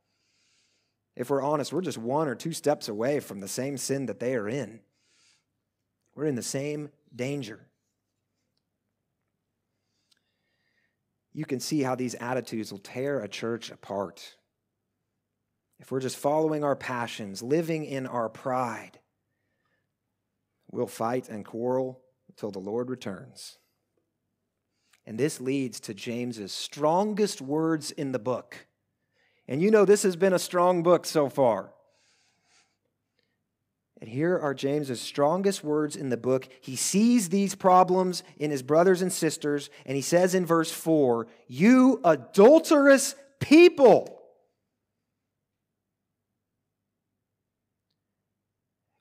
If 1.15 1.29
we're 1.29 1.41
honest, 1.41 1.73
we're 1.73 1.81
just 1.81 1.97
one 1.97 2.27
or 2.27 2.35
two 2.35 2.53
steps 2.53 2.87
away 2.87 3.19
from 3.19 3.41
the 3.41 3.47
same 3.47 3.77
sin 3.77 4.05
that 4.05 4.19
they 4.19 4.35
are 4.35 4.47
in. 4.47 4.79
We're 6.15 6.25
in 6.25 6.35
the 6.35 6.41
same 6.41 6.89
danger. 7.13 7.69
you 11.33 11.45
can 11.45 11.59
see 11.59 11.81
how 11.81 11.95
these 11.95 12.15
attitudes 12.15 12.71
will 12.71 12.79
tear 12.79 13.21
a 13.21 13.27
church 13.29 13.71
apart. 13.71 14.35
If 15.79 15.91
we're 15.91 16.01
just 16.01 16.17
following 16.17 16.63
our 16.63 16.75
passions, 16.75 17.41
living 17.41 17.85
in 17.85 18.05
our 18.07 18.27
pride, 18.27 18.99
we'll 20.71 20.87
fight 20.87 21.29
and 21.29 21.45
quarrel 21.45 22.01
until 22.27 22.51
the 22.51 22.59
Lord 22.59 22.89
returns. 22.89 23.57
And 25.09 25.17
this 25.17 25.41
leads 25.41 25.79
to 25.79 25.95
James's 25.95 26.51
strongest 26.51 27.41
words 27.41 27.89
in 27.89 28.11
the 28.11 28.19
book. 28.19 28.67
And 29.47 29.59
you 29.59 29.71
know, 29.71 29.83
this 29.83 30.03
has 30.03 30.15
been 30.15 30.33
a 30.33 30.39
strong 30.39 30.83
book 30.83 31.03
so 31.03 31.29
far. 31.29 31.71
And 33.99 34.07
here 34.07 34.37
are 34.37 34.53
James's 34.53 35.01
strongest 35.01 35.63
words 35.63 35.95
in 35.95 36.09
the 36.09 36.15
book. 36.15 36.47
He 36.61 36.75
sees 36.75 37.29
these 37.29 37.55
problems 37.55 38.21
in 38.37 38.51
his 38.51 38.61
brothers 38.61 39.01
and 39.01 39.11
sisters, 39.11 39.71
and 39.83 39.95
he 39.95 40.03
says 40.03 40.35
in 40.35 40.45
verse 40.45 40.71
4 40.71 41.25
You 41.47 42.01
adulterous 42.03 43.15
people. 43.39 44.21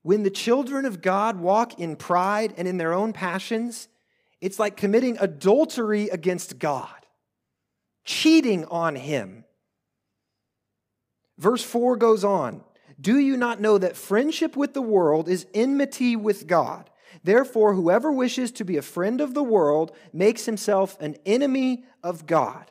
When 0.01 0.23
the 0.23 0.31
children 0.31 0.87
of 0.87 1.03
God 1.03 1.39
walk 1.39 1.79
in 1.79 1.97
pride 1.97 2.55
and 2.57 2.67
in 2.67 2.79
their 2.79 2.95
own 2.95 3.13
passions, 3.13 3.89
it's 4.41 4.59
like 4.59 4.77
committing 4.77 5.17
adultery 5.21 6.09
against 6.09 6.59
God, 6.59 7.07
cheating 8.05 8.65
on 8.67 8.97
Him. 8.97 9.45
Verse 11.39 11.63
4 11.63 11.97
goes 11.97 12.25
on 12.25 12.63
Do 13.01 13.19
you 13.19 13.37
not 13.37 13.61
know 13.61 13.79
that 13.79 13.97
friendship 13.97 14.57
with 14.57 14.75
the 14.75 14.83
world 14.83 15.29
is 15.29 15.47
enmity 15.55 16.17
with 16.17 16.47
God? 16.47 16.91
Therefore, 17.25 17.75
whoever 17.75 18.13
wishes 18.13 18.53
to 18.53 18.65
be 18.65 18.77
a 18.77 18.83
friend 18.83 19.21
of 19.21 19.35
the 19.35 19.43
world 19.43 19.93
makes 20.13 20.45
himself 20.45 21.01
an 21.01 21.17
enemy 21.27 21.85
of 22.03 22.27
God. 22.27 22.71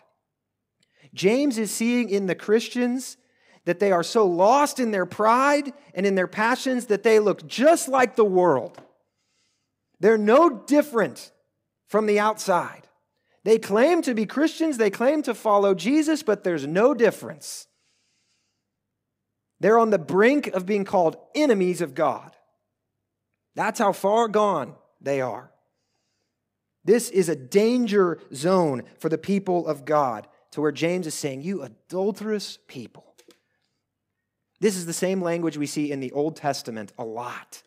James 1.14 1.58
is 1.58 1.72
seeing 1.72 2.10
in 2.10 2.28
the 2.28 2.36
Christians 2.36 3.18
that 3.66 3.80
they 3.80 3.92
are 3.92 4.04
so 4.04 4.26
lost 4.26 4.80
in 4.80 4.92
their 4.92 5.06
pride 5.06 5.74
and 5.94 6.06
in 6.06 6.16
their 6.16 6.28
passions 6.28 6.86
that 6.86 7.04
they 7.04 7.20
look 7.20 7.46
just 7.48 7.90
like 7.90 8.16
the 8.16 8.24
world. 8.24 8.80
They're 10.00 10.18
no 10.18 10.50
different 10.50 11.32
from 11.88 12.06
the 12.06 12.20
outside. 12.20 12.88
They 13.44 13.58
claim 13.58 14.02
to 14.02 14.14
be 14.14 14.26
Christians, 14.26 14.78
they 14.78 14.90
claim 14.90 15.22
to 15.24 15.34
follow 15.34 15.74
Jesus, 15.74 16.22
but 16.22 16.44
there's 16.44 16.68
no 16.68 16.94
difference. 16.94 17.68
They're 19.60 19.80
on 19.80 19.90
the 19.90 19.98
brink 19.98 20.48
of 20.48 20.66
being 20.66 20.86
called 20.86 21.18
enemies 21.34 21.82
of 21.82 21.96
God. 21.96 22.36
That's 23.56 23.80
how 23.80 23.92
far 23.92 24.28
gone 24.28 24.76
they 25.02 25.22
are. 25.22 25.52
This 26.86 27.10
is 27.10 27.28
a 27.28 27.36
danger 27.36 28.20
zone 28.34 28.84
for 29.00 29.10
the 29.10 29.18
people 29.18 29.68
of 29.68 29.84
God, 29.84 30.28
to 30.52 30.62
where 30.62 30.72
James 30.72 31.08
is 31.08 31.14
saying, 31.14 31.42
You 31.42 31.64
adulterous 31.64 32.60
people. 32.68 33.08
This 34.60 34.76
is 34.76 34.86
the 34.86 34.94
same 34.94 35.22
language 35.22 35.58
we 35.58 35.68
see 35.68 35.92
in 35.92 36.00
the 36.00 36.12
Old 36.12 36.36
Testament 36.36 36.94
a 36.98 37.04
lot. 37.04 37.62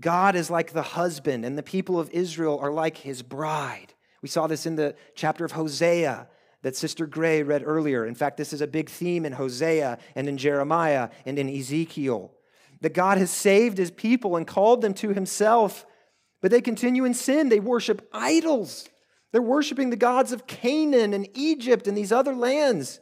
God 0.00 0.36
is 0.36 0.50
like 0.50 0.72
the 0.72 0.82
husband, 0.82 1.44
and 1.44 1.58
the 1.58 1.62
people 1.62 1.98
of 1.98 2.10
Israel 2.10 2.58
are 2.60 2.72
like 2.72 2.98
his 2.98 3.22
bride. 3.22 3.94
We 4.22 4.28
saw 4.28 4.46
this 4.46 4.66
in 4.66 4.76
the 4.76 4.94
chapter 5.14 5.44
of 5.44 5.52
Hosea 5.52 6.28
that 6.62 6.76
Sister 6.76 7.06
Gray 7.06 7.42
read 7.42 7.62
earlier. 7.64 8.04
In 8.04 8.14
fact, 8.14 8.36
this 8.36 8.52
is 8.52 8.60
a 8.60 8.66
big 8.66 8.88
theme 8.88 9.24
in 9.24 9.32
Hosea 9.32 9.98
and 10.14 10.28
in 10.28 10.38
Jeremiah 10.38 11.10
and 11.24 11.38
in 11.38 11.48
Ezekiel 11.48 12.32
that 12.80 12.94
God 12.94 13.18
has 13.18 13.30
saved 13.30 13.78
his 13.78 13.90
people 13.90 14.36
and 14.36 14.46
called 14.46 14.82
them 14.82 14.94
to 14.94 15.10
himself, 15.10 15.84
but 16.40 16.50
they 16.50 16.60
continue 16.60 17.04
in 17.04 17.14
sin. 17.14 17.48
They 17.48 17.60
worship 17.60 18.08
idols. 18.12 18.88
They're 19.32 19.42
worshiping 19.42 19.90
the 19.90 19.96
gods 19.96 20.32
of 20.32 20.46
Canaan 20.46 21.12
and 21.12 21.28
Egypt 21.34 21.86
and 21.86 21.96
these 21.96 22.12
other 22.12 22.34
lands, 22.34 23.00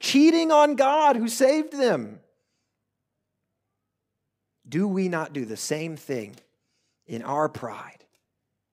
cheating 0.00 0.52
on 0.52 0.76
God 0.76 1.16
who 1.16 1.28
saved 1.28 1.72
them. 1.72 2.20
Do 4.68 4.88
we 4.88 5.08
not 5.08 5.32
do 5.32 5.44
the 5.44 5.56
same 5.56 5.96
thing 5.96 6.36
in 7.06 7.22
our 7.22 7.48
pride, 7.48 8.04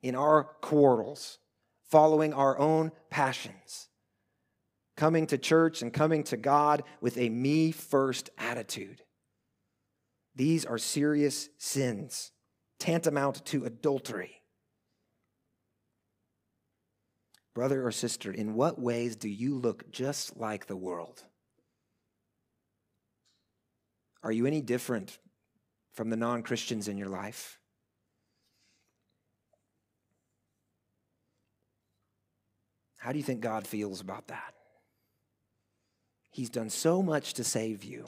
in 0.01 0.15
our 0.15 0.45
quarrels, 0.61 1.37
following 1.89 2.33
our 2.33 2.57
own 2.57 2.91
passions, 3.09 3.89
coming 4.97 5.27
to 5.27 5.37
church 5.37 5.81
and 5.81 5.93
coming 5.93 6.23
to 6.25 6.37
God 6.37 6.83
with 6.99 7.17
a 7.17 7.29
me 7.29 7.71
first 7.71 8.31
attitude? 8.37 9.03
These 10.35 10.65
are 10.65 10.79
serious 10.79 11.49
sins, 11.59 12.31
tantamount 12.79 13.45
to 13.45 13.65
adultery. 13.65 14.41
Brother 17.53 17.85
or 17.85 17.91
sister, 17.91 18.31
in 18.31 18.55
what 18.55 18.79
ways 18.79 19.15
do 19.15 19.29
you 19.29 19.59
look 19.59 19.91
just 19.91 20.37
like 20.37 20.65
the 20.65 20.75
world? 20.75 21.23
Are 24.23 24.31
you 24.31 24.47
any 24.47 24.61
different 24.61 25.19
from 25.93 26.09
the 26.09 26.17
non 26.17 26.43
Christians 26.43 26.87
in 26.87 26.97
your 26.97 27.09
life? 27.09 27.59
How 32.97 33.11
do 33.11 33.17
you 33.17 33.23
think 33.23 33.41
God 33.41 33.67
feels 33.67 33.99
about 34.01 34.27
that? 34.27 34.53
He's 36.31 36.49
done 36.49 36.69
so 36.69 37.03
much 37.03 37.33
to 37.33 37.43
save 37.43 37.83
you 37.83 38.07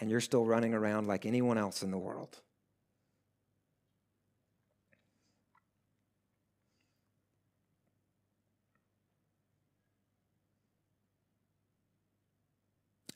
and 0.00 0.10
you're 0.10 0.20
still 0.20 0.44
running 0.44 0.74
around 0.74 1.06
like 1.06 1.26
anyone 1.26 1.58
else 1.58 1.82
in 1.82 1.90
the 1.90 1.98
world. 1.98 2.40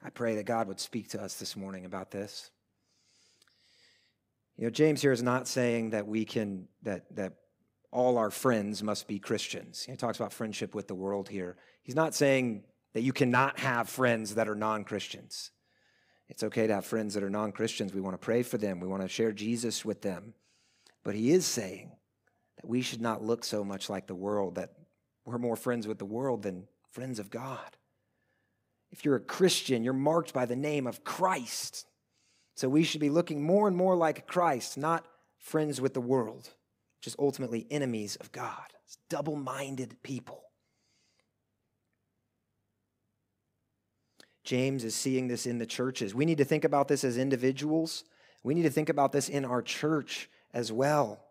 I 0.02 0.08
pray 0.08 0.36
that 0.36 0.46
God 0.46 0.66
would 0.68 0.80
speak 0.80 1.08
to 1.10 1.22
us 1.22 1.34
this 1.34 1.56
morning 1.56 1.84
about 1.84 2.10
this. 2.10 2.50
You 4.60 4.66
know, 4.66 4.70
James 4.70 5.00
here 5.00 5.10
is 5.10 5.22
not 5.22 5.48
saying 5.48 5.90
that 5.90 6.06
we 6.06 6.26
can, 6.26 6.68
that, 6.82 7.06
that 7.16 7.32
all 7.90 8.18
our 8.18 8.30
friends 8.30 8.82
must 8.82 9.08
be 9.08 9.18
Christians. 9.18 9.84
He 9.84 9.96
talks 9.96 10.18
about 10.18 10.34
friendship 10.34 10.74
with 10.74 10.86
the 10.86 10.94
world 10.94 11.30
here. 11.30 11.56
He's 11.82 11.94
not 11.94 12.14
saying 12.14 12.64
that 12.92 13.00
you 13.00 13.14
cannot 13.14 13.58
have 13.58 13.88
friends 13.88 14.34
that 14.34 14.50
are 14.50 14.54
non 14.54 14.84
Christians. 14.84 15.50
It's 16.28 16.42
okay 16.42 16.66
to 16.66 16.74
have 16.74 16.84
friends 16.84 17.14
that 17.14 17.22
are 17.22 17.30
non 17.30 17.52
Christians. 17.52 17.94
We 17.94 18.02
want 18.02 18.20
to 18.20 18.24
pray 18.24 18.42
for 18.42 18.58
them, 18.58 18.80
we 18.80 18.86
want 18.86 19.00
to 19.00 19.08
share 19.08 19.32
Jesus 19.32 19.82
with 19.82 20.02
them. 20.02 20.34
But 21.04 21.14
he 21.14 21.30
is 21.30 21.46
saying 21.46 21.92
that 22.56 22.68
we 22.68 22.82
should 22.82 23.00
not 23.00 23.24
look 23.24 23.44
so 23.44 23.64
much 23.64 23.88
like 23.88 24.08
the 24.08 24.14
world, 24.14 24.56
that 24.56 24.74
we're 25.24 25.38
more 25.38 25.56
friends 25.56 25.88
with 25.88 25.98
the 25.98 26.04
world 26.04 26.42
than 26.42 26.68
friends 26.90 27.18
of 27.18 27.30
God. 27.30 27.78
If 28.90 29.06
you're 29.06 29.16
a 29.16 29.20
Christian, 29.20 29.84
you're 29.84 29.94
marked 29.94 30.34
by 30.34 30.44
the 30.44 30.54
name 30.54 30.86
of 30.86 31.02
Christ. 31.02 31.86
So 32.60 32.68
we 32.68 32.82
should 32.82 33.00
be 33.00 33.08
looking 33.08 33.42
more 33.42 33.68
and 33.68 33.74
more 33.74 33.96
like 33.96 34.26
Christ, 34.26 34.76
not 34.76 35.06
friends 35.38 35.80
with 35.80 35.94
the 35.94 36.00
world, 36.02 36.50
which 36.98 37.06
is 37.06 37.16
ultimately 37.18 37.66
enemies 37.70 38.16
of 38.16 38.32
God. 38.32 38.74
It's 38.84 38.98
double 39.08 39.34
minded 39.34 39.96
people. 40.02 40.42
James 44.44 44.84
is 44.84 44.94
seeing 44.94 45.26
this 45.26 45.46
in 45.46 45.56
the 45.56 45.64
churches. 45.64 46.14
We 46.14 46.26
need 46.26 46.36
to 46.36 46.44
think 46.44 46.66
about 46.66 46.86
this 46.86 47.02
as 47.02 47.16
individuals. 47.16 48.04
We 48.42 48.52
need 48.52 48.64
to 48.64 48.70
think 48.70 48.90
about 48.90 49.12
this 49.12 49.30
in 49.30 49.46
our 49.46 49.62
church 49.62 50.28
as 50.52 50.70
well. 50.70 51.24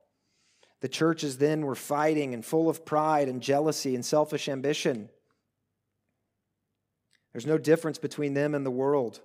The 0.82 0.90
churches 0.90 1.38
then 1.38 1.62
were 1.62 1.76
fighting 1.76 2.34
and 2.34 2.44
full 2.44 2.72
of 2.72 2.88
pride 2.88 3.30
and 3.30 3.40
jealousy 3.40 3.94
and 3.94 4.04
selfish 4.04 4.50
ambition. 4.50 5.10
There's 7.34 7.46
no 7.46 7.60
difference 7.60 8.00
between 8.00 8.34
them 8.34 8.56
and 8.56 8.66
the 8.66 8.72
world. 8.72 9.22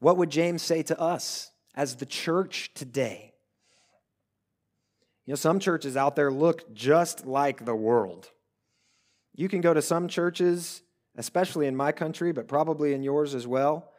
What 0.00 0.16
would 0.16 0.30
James 0.30 0.62
say 0.62 0.82
to 0.84 0.98
us 1.00 1.50
as 1.74 1.96
the 1.96 2.06
church 2.06 2.72
today? 2.74 3.34
You 5.26 5.32
know, 5.32 5.36
some 5.36 5.60
churches 5.60 5.96
out 5.96 6.16
there 6.16 6.32
look 6.32 6.74
just 6.74 7.24
like 7.24 7.64
the 7.64 7.76
world. 7.76 8.30
You 9.34 9.48
can 9.48 9.60
go 9.60 9.72
to 9.72 9.80
some 9.80 10.08
churches 10.08 10.82
especially 11.16 11.66
in 11.66 11.76
my 11.76 11.92
country, 11.92 12.32
but 12.32 12.48
probably 12.48 12.94
in 12.94 13.02
yours 13.02 13.34
as 13.34 13.46
well. 13.46 13.92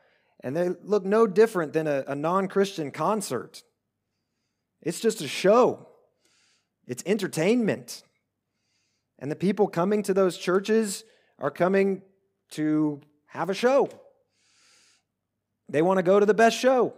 And 0.43 0.55
they 0.55 0.69
look 0.83 1.05
no 1.05 1.27
different 1.27 1.73
than 1.73 1.87
a, 1.87 2.03
a 2.07 2.15
non 2.15 2.47
Christian 2.47 2.91
concert. 2.91 3.63
It's 4.81 4.99
just 4.99 5.21
a 5.21 5.27
show, 5.27 5.87
it's 6.87 7.03
entertainment. 7.05 8.03
And 9.19 9.29
the 9.29 9.35
people 9.35 9.67
coming 9.67 10.01
to 10.03 10.15
those 10.15 10.35
churches 10.35 11.03
are 11.37 11.51
coming 11.51 12.01
to 12.51 13.01
have 13.27 13.51
a 13.51 13.53
show. 13.53 13.87
They 15.71 15.81
want 15.81 15.97
to 15.97 16.03
go 16.03 16.19
to 16.19 16.25
the 16.25 16.33
best 16.33 16.57
show. 16.57 16.93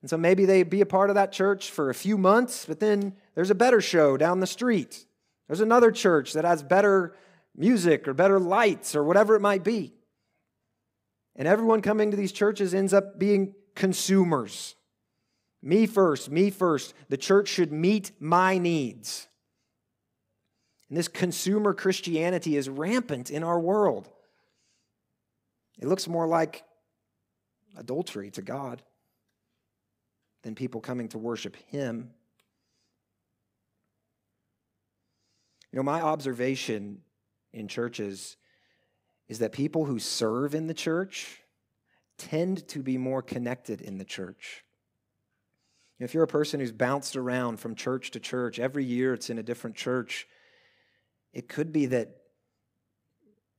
And 0.00 0.08
so 0.08 0.16
maybe 0.16 0.44
they 0.44 0.62
be 0.62 0.80
a 0.80 0.86
part 0.86 1.10
of 1.10 1.16
that 1.16 1.32
church 1.32 1.70
for 1.70 1.90
a 1.90 1.94
few 1.94 2.16
months, 2.16 2.66
but 2.66 2.78
then 2.78 3.14
there's 3.34 3.50
a 3.50 3.54
better 3.54 3.80
show 3.80 4.16
down 4.16 4.38
the 4.38 4.46
street. 4.46 5.04
There's 5.48 5.60
another 5.60 5.90
church 5.90 6.34
that 6.34 6.44
has 6.44 6.62
better 6.62 7.16
music 7.56 8.06
or 8.06 8.14
better 8.14 8.38
lights 8.38 8.94
or 8.94 9.02
whatever 9.02 9.34
it 9.34 9.40
might 9.40 9.64
be. 9.64 9.94
And 11.34 11.48
everyone 11.48 11.82
coming 11.82 12.10
to 12.10 12.16
these 12.16 12.32
churches 12.32 12.74
ends 12.74 12.92
up 12.92 13.18
being 13.18 13.54
consumers. 13.74 14.76
Me 15.62 15.86
first, 15.86 16.30
me 16.30 16.50
first. 16.50 16.94
The 17.08 17.16
church 17.16 17.48
should 17.48 17.72
meet 17.72 18.12
my 18.20 18.58
needs. 18.58 19.26
And 20.88 20.96
this 20.96 21.08
consumer 21.08 21.74
Christianity 21.74 22.56
is 22.56 22.68
rampant 22.68 23.30
in 23.30 23.42
our 23.42 23.58
world. 23.58 24.08
It 25.80 25.86
looks 25.86 26.06
more 26.06 26.26
like 26.26 26.64
adultery 27.78 28.30
to 28.32 28.42
God 28.42 28.82
than 30.42 30.54
people 30.54 30.80
coming 30.80 31.08
to 31.08 31.18
worship 31.18 31.56
Him. 31.68 32.10
You 35.72 35.78
know, 35.78 35.82
my 35.82 36.02
observation 36.02 36.98
in 37.52 37.68
churches 37.68 38.36
is 39.28 39.38
that 39.38 39.52
people 39.52 39.84
who 39.84 39.98
serve 39.98 40.54
in 40.54 40.66
the 40.66 40.74
church 40.74 41.40
tend 42.16 42.66
to 42.68 42.82
be 42.82 42.98
more 42.98 43.22
connected 43.22 43.80
in 43.80 43.98
the 43.98 44.04
church. 44.04 44.64
If 46.00 46.14
you're 46.14 46.24
a 46.24 46.28
person 46.28 46.60
who's 46.60 46.72
bounced 46.72 47.16
around 47.16 47.58
from 47.58 47.74
church 47.74 48.12
to 48.12 48.20
church, 48.20 48.58
every 48.58 48.84
year 48.84 49.14
it's 49.14 49.30
in 49.30 49.38
a 49.38 49.42
different 49.42 49.76
church, 49.76 50.26
it 51.32 51.48
could 51.48 51.72
be 51.72 51.86
that 51.86 52.16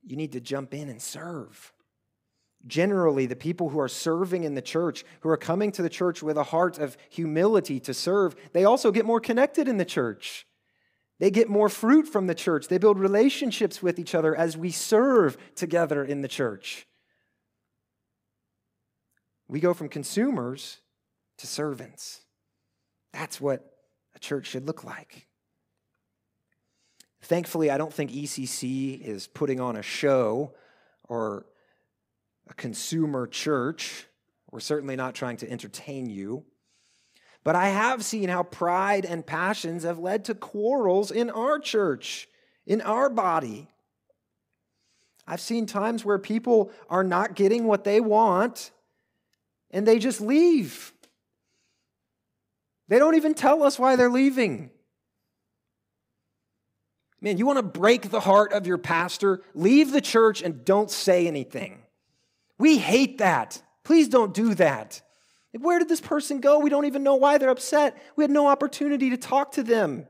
you 0.03 0.15
need 0.15 0.31
to 0.31 0.39
jump 0.39 0.73
in 0.73 0.89
and 0.89 1.01
serve. 1.01 1.73
Generally, 2.67 3.27
the 3.27 3.35
people 3.35 3.69
who 3.69 3.79
are 3.79 3.87
serving 3.87 4.43
in 4.43 4.53
the 4.53 4.61
church, 4.61 5.05
who 5.21 5.29
are 5.29 5.37
coming 5.37 5.71
to 5.71 5.81
the 5.81 5.89
church 5.89 6.21
with 6.21 6.37
a 6.37 6.43
heart 6.43 6.77
of 6.77 6.97
humility 7.09 7.79
to 7.79 7.93
serve, 7.93 8.35
they 8.53 8.65
also 8.65 8.91
get 8.91 9.05
more 9.05 9.21
connected 9.21 9.67
in 9.67 9.77
the 9.77 9.85
church. 9.85 10.45
They 11.19 11.31
get 11.31 11.49
more 11.49 11.69
fruit 11.69 12.07
from 12.07 12.27
the 12.27 12.35
church. 12.35 12.67
They 12.67 12.77
build 12.77 12.99
relationships 12.99 13.81
with 13.81 13.99
each 13.99 14.15
other 14.15 14.35
as 14.35 14.57
we 14.57 14.71
serve 14.71 15.37
together 15.55 16.03
in 16.03 16.21
the 16.21 16.27
church. 16.27 16.85
We 19.47 19.59
go 19.59 19.73
from 19.73 19.89
consumers 19.89 20.79
to 21.37 21.47
servants. 21.47 22.21
That's 23.13 23.41
what 23.41 23.73
a 24.15 24.19
church 24.19 24.47
should 24.47 24.67
look 24.67 24.83
like. 24.83 25.27
Thankfully, 27.21 27.69
I 27.69 27.77
don't 27.77 27.93
think 27.93 28.11
ECC 28.11 29.01
is 29.01 29.27
putting 29.27 29.59
on 29.59 29.75
a 29.75 29.81
show 29.81 30.53
or 31.03 31.45
a 32.49 32.53
consumer 32.55 33.27
church. 33.27 34.05
We're 34.51 34.59
certainly 34.59 34.95
not 34.95 35.15
trying 35.15 35.37
to 35.37 35.49
entertain 35.49 36.09
you. 36.09 36.43
But 37.43 37.55
I 37.55 37.69
have 37.69 38.03
seen 38.03 38.27
how 38.29 38.43
pride 38.43 39.05
and 39.05 39.25
passions 39.25 39.83
have 39.83 39.99
led 39.99 40.25
to 40.25 40.35
quarrels 40.35 41.11
in 41.11 41.29
our 41.29 41.59
church, 41.59 42.27
in 42.65 42.81
our 42.81 43.09
body. 43.09 43.69
I've 45.25 45.39
seen 45.39 45.65
times 45.65 46.03
where 46.03 46.17
people 46.17 46.71
are 46.89 47.03
not 47.03 47.35
getting 47.35 47.65
what 47.65 47.83
they 47.83 48.01
want 48.01 48.71
and 49.71 49.87
they 49.87 49.99
just 49.99 50.19
leave. 50.19 50.91
They 52.87 52.97
don't 52.97 53.15
even 53.15 53.35
tell 53.35 53.61
us 53.61 53.77
why 53.77 53.95
they're 53.95 54.09
leaving. 54.09 54.71
Man, 57.21 57.37
you 57.37 57.45
want 57.45 57.57
to 57.57 57.63
break 57.63 58.09
the 58.09 58.21
heart 58.21 58.53
of 58.53 58.65
your 58.65 58.77
pastor? 58.79 59.43
Leave 59.53 59.91
the 59.91 60.01
church 60.01 60.41
and 60.41 60.65
don't 60.65 60.89
say 60.89 61.27
anything. 61.27 61.83
We 62.59 62.77
hate 62.77 63.17
that. 63.17 63.61
Please 63.83 64.09
don't 64.09 64.33
do 64.33 64.53
that. 64.55 65.01
Where 65.57 65.79
did 65.79 65.89
this 65.89 66.01
person 66.01 66.41
go? 66.41 66.59
We 66.59 66.69
don't 66.69 66.85
even 66.85 67.01
know 67.01 67.15
why 67.15 67.39
they're 67.39 67.49
upset. 67.49 67.97
We 68.15 68.23
had 68.23 68.29
no 68.29 68.47
opportunity 68.47 69.09
to 69.09 69.17
talk 69.17 69.53
to 69.53 69.63
them. 69.63 70.05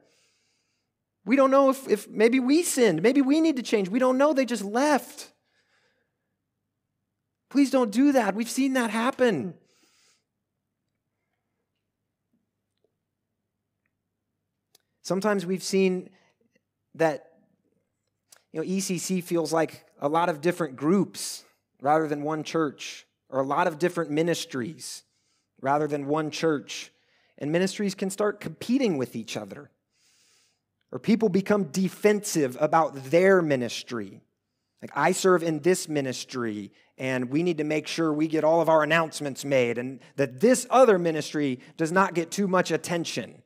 We 1.26 1.36
don't 1.36 1.52
know 1.52 1.70
if, 1.70 1.88
if 1.88 2.10
maybe 2.10 2.40
we 2.40 2.64
sinned. 2.64 3.02
Maybe 3.02 3.22
we 3.22 3.40
need 3.40 3.56
to 3.56 3.64
change. 3.64 3.88
We 3.88 4.00
don't 4.00 4.18
know. 4.18 4.34
They 4.34 4.46
just 4.46 4.66
left. 4.66 5.32
Please 7.50 7.72
don't 7.72 7.92
do 7.92 8.12
that. 8.12 8.36
We've 8.36 8.50
seen 8.50 8.74
that 8.74 8.90
happen. 8.90 9.54
Sometimes 15.02 15.46
we've 15.46 15.64
seen 15.64 16.10
that 16.96 17.26
you 18.52 18.60
know 18.62 18.68
ECC 18.68 19.24
feels 19.24 19.54
like 19.54 19.86
a 20.02 20.10
lot 20.10 20.30
of 20.30 20.42
different 20.42 20.76
groups 20.76 21.44
rather 21.82 22.08
than 22.08 22.24
one 22.24 22.44
church 22.44 23.06
or 23.30 23.40
a 23.40 23.46
lot 23.46 23.68
of 23.68 23.80
different 23.80 24.12
ministries 24.12 25.04
rather 25.62 25.88
than 25.88 26.08
one 26.08 26.32
church. 26.32 26.92
And 27.38 27.52
ministries 27.52 27.96
can 27.96 28.10
start 28.10 28.40
competing 28.40 28.98
with 28.98 29.16
each 29.16 29.38
other 29.38 29.72
or 30.92 31.00
people 31.00 31.30
become 31.30 31.66
defensive 31.66 32.58
about 32.60 32.96
their 33.06 33.42
ministry. 33.42 34.22
Like 34.82 34.92
I 34.96 35.12
serve 35.12 35.44
in 35.44 35.60
this 35.60 35.88
ministry 35.88 36.72
and 36.98 37.30
we 37.30 37.44
need 37.44 37.58
to 37.60 37.64
make 37.64 37.88
sure 37.88 38.12
we 38.12 38.28
get 38.28 38.44
all 38.44 38.62
of 38.62 38.70
our 38.70 38.84
announcements 38.84 39.46
made 39.46 39.78
and 39.78 40.00
that 40.16 40.40
this 40.40 40.66
other 40.70 40.98
ministry 40.98 41.60
does 41.78 41.92
not 41.92 42.14
get 42.14 42.32
too 42.32 42.48
much 42.48 42.72
attention. 42.72 43.42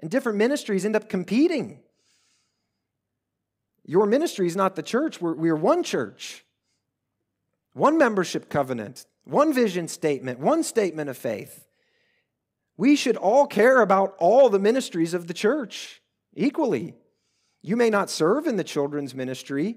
And 0.00 0.10
different 0.10 0.38
ministries 0.38 0.84
end 0.84 0.96
up 0.96 1.08
competing. 1.08 1.80
Your 3.84 4.06
ministry 4.06 4.46
is 4.46 4.56
not 4.56 4.76
the 4.76 4.82
church. 4.82 5.20
We're, 5.20 5.34
we're 5.34 5.56
one 5.56 5.82
church, 5.82 6.44
one 7.72 7.98
membership 7.98 8.48
covenant, 8.48 9.06
one 9.24 9.52
vision 9.52 9.88
statement, 9.88 10.38
one 10.38 10.62
statement 10.62 11.08
of 11.08 11.16
faith. 11.16 11.66
We 12.76 12.96
should 12.96 13.16
all 13.16 13.46
care 13.46 13.80
about 13.80 14.16
all 14.18 14.48
the 14.48 14.58
ministries 14.58 15.14
of 15.14 15.26
the 15.26 15.34
church 15.34 16.00
equally. 16.34 16.94
You 17.62 17.76
may 17.76 17.90
not 17.90 18.10
serve 18.10 18.46
in 18.46 18.56
the 18.56 18.64
children's 18.64 19.14
ministry, 19.14 19.76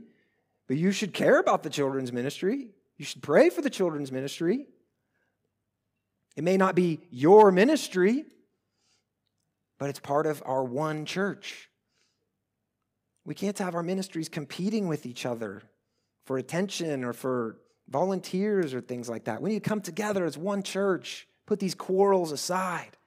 but 0.67 0.77
you 0.77 0.91
should 0.91 1.13
care 1.13 1.39
about 1.39 1.63
the 1.63 1.69
children's 1.69 2.13
ministry. 2.13 2.69
You 2.97 3.05
should 3.05 3.21
pray 3.21 3.49
for 3.49 3.61
the 3.61 3.69
children's 3.69 4.11
ministry. 4.11 4.67
It 6.35 6.43
may 6.43 6.57
not 6.57 6.75
be 6.75 7.01
your 7.11 7.51
ministry, 7.51 8.25
but 9.77 9.89
it's 9.89 9.99
part 9.99 10.25
of 10.25 10.41
our 10.45 10.63
one 10.63 11.05
church. 11.05 11.69
We 13.25 13.35
can't 13.35 13.57
have 13.59 13.75
our 13.75 13.83
ministries 13.83 14.29
competing 14.29 14.87
with 14.87 15.05
each 15.05 15.25
other 15.25 15.63
for 16.25 16.37
attention 16.37 17.03
or 17.03 17.13
for 17.13 17.57
volunteers 17.87 18.73
or 18.73 18.81
things 18.81 19.09
like 19.09 19.25
that. 19.25 19.41
We 19.41 19.51
need 19.51 19.63
to 19.63 19.69
come 19.69 19.81
together 19.81 20.25
as 20.25 20.37
one 20.37 20.63
church, 20.63 21.27
put 21.45 21.59
these 21.59 21.75
quarrels 21.75 22.31
aside, 22.31 22.97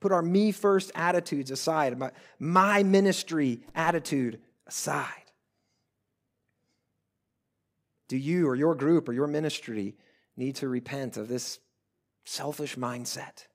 put 0.00 0.12
our 0.12 0.22
me 0.22 0.52
first 0.52 0.90
attitudes 0.94 1.50
aside, 1.50 1.98
my, 1.98 2.10
my 2.38 2.82
ministry 2.82 3.60
attitude 3.74 4.40
aside. 4.66 5.06
Do 8.08 8.16
you 8.16 8.48
or 8.48 8.56
your 8.56 8.74
group 8.74 9.08
or 9.08 9.12
your 9.12 9.28
ministry 9.28 9.94
need 10.36 10.56
to 10.56 10.68
repent 10.68 11.16
of 11.16 11.28
this 11.28 11.60
selfish 12.24 12.76
mindset? 12.76 13.46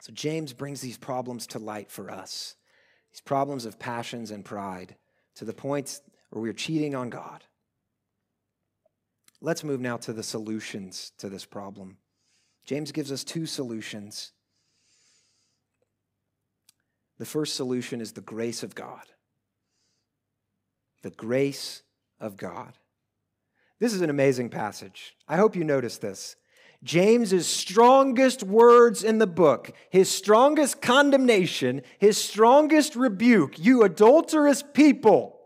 So 0.00 0.12
James 0.12 0.52
brings 0.52 0.80
these 0.80 0.96
problems 0.96 1.46
to 1.48 1.58
light 1.58 1.90
for 1.90 2.10
us 2.10 2.54
these 3.10 3.20
problems 3.20 3.64
of 3.64 3.78
passions 3.78 4.30
and 4.30 4.44
pride 4.44 4.94
to 5.38 5.44
the 5.44 5.52
point 5.52 6.00
where 6.30 6.42
we're 6.42 6.52
cheating 6.52 6.94
on 6.94 7.10
God. 7.10 7.44
Let's 9.40 9.62
move 9.62 9.80
now 9.80 9.96
to 9.98 10.12
the 10.12 10.24
solutions 10.24 11.12
to 11.18 11.28
this 11.28 11.44
problem. 11.44 11.98
James 12.64 12.90
gives 12.90 13.12
us 13.12 13.22
two 13.22 13.46
solutions. 13.46 14.32
The 17.18 17.24
first 17.24 17.54
solution 17.54 18.00
is 18.00 18.12
the 18.12 18.20
grace 18.20 18.64
of 18.64 18.74
God. 18.74 19.04
The 21.02 21.10
grace 21.10 21.82
of 22.20 22.36
God. 22.36 22.72
This 23.78 23.94
is 23.94 24.00
an 24.00 24.10
amazing 24.10 24.50
passage. 24.50 25.14
I 25.28 25.36
hope 25.36 25.54
you 25.54 25.62
notice 25.62 25.98
this. 25.98 26.34
James's 26.84 27.46
strongest 27.46 28.42
words 28.42 29.02
in 29.02 29.18
the 29.18 29.26
book, 29.26 29.72
his 29.90 30.08
strongest 30.08 30.80
condemnation, 30.80 31.82
his 31.98 32.16
strongest 32.16 32.94
rebuke, 32.94 33.58
you 33.58 33.82
adulterous 33.82 34.62
people, 34.62 35.40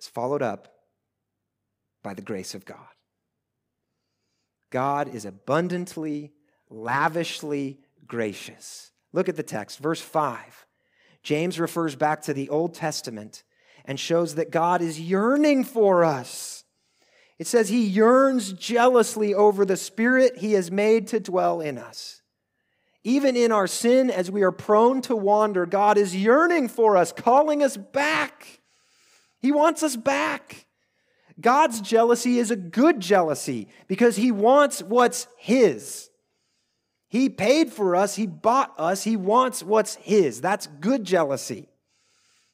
is 0.00 0.08
followed 0.08 0.42
up 0.42 0.74
by 2.02 2.14
the 2.14 2.22
grace 2.22 2.54
of 2.54 2.64
God. 2.64 2.78
God 4.70 5.14
is 5.14 5.24
abundantly, 5.24 6.32
lavishly 6.68 7.80
gracious. 8.06 8.90
Look 9.12 9.28
at 9.28 9.36
the 9.36 9.42
text, 9.42 9.78
verse 9.78 10.00
5. 10.00 10.66
James 11.22 11.60
refers 11.60 11.96
back 11.96 12.22
to 12.22 12.32
the 12.32 12.48
Old 12.48 12.74
Testament 12.74 13.44
and 13.84 14.00
shows 14.00 14.36
that 14.36 14.50
God 14.50 14.80
is 14.80 15.00
yearning 15.00 15.64
for 15.64 16.04
us. 16.04 16.59
It 17.40 17.46
says 17.46 17.70
he 17.70 17.86
yearns 17.86 18.52
jealously 18.52 19.32
over 19.34 19.64
the 19.64 19.78
spirit 19.78 20.36
he 20.36 20.52
has 20.52 20.70
made 20.70 21.06
to 21.06 21.20
dwell 21.20 21.62
in 21.62 21.78
us. 21.78 22.20
Even 23.02 23.34
in 23.34 23.50
our 23.50 23.66
sin, 23.66 24.10
as 24.10 24.30
we 24.30 24.42
are 24.42 24.52
prone 24.52 25.00
to 25.00 25.16
wander, 25.16 25.64
God 25.64 25.96
is 25.96 26.14
yearning 26.14 26.68
for 26.68 26.98
us, 26.98 27.12
calling 27.12 27.62
us 27.62 27.78
back. 27.78 28.60
He 29.38 29.52
wants 29.52 29.82
us 29.82 29.96
back. 29.96 30.66
God's 31.40 31.80
jealousy 31.80 32.38
is 32.38 32.50
a 32.50 32.56
good 32.56 33.00
jealousy 33.00 33.68
because 33.88 34.16
he 34.16 34.30
wants 34.30 34.82
what's 34.82 35.26
his. 35.38 36.10
He 37.08 37.30
paid 37.30 37.72
for 37.72 37.96
us, 37.96 38.16
he 38.16 38.26
bought 38.26 38.74
us, 38.78 39.02
he 39.02 39.16
wants 39.16 39.62
what's 39.62 39.94
his. 39.94 40.42
That's 40.42 40.66
good 40.66 41.04
jealousy. 41.04 41.70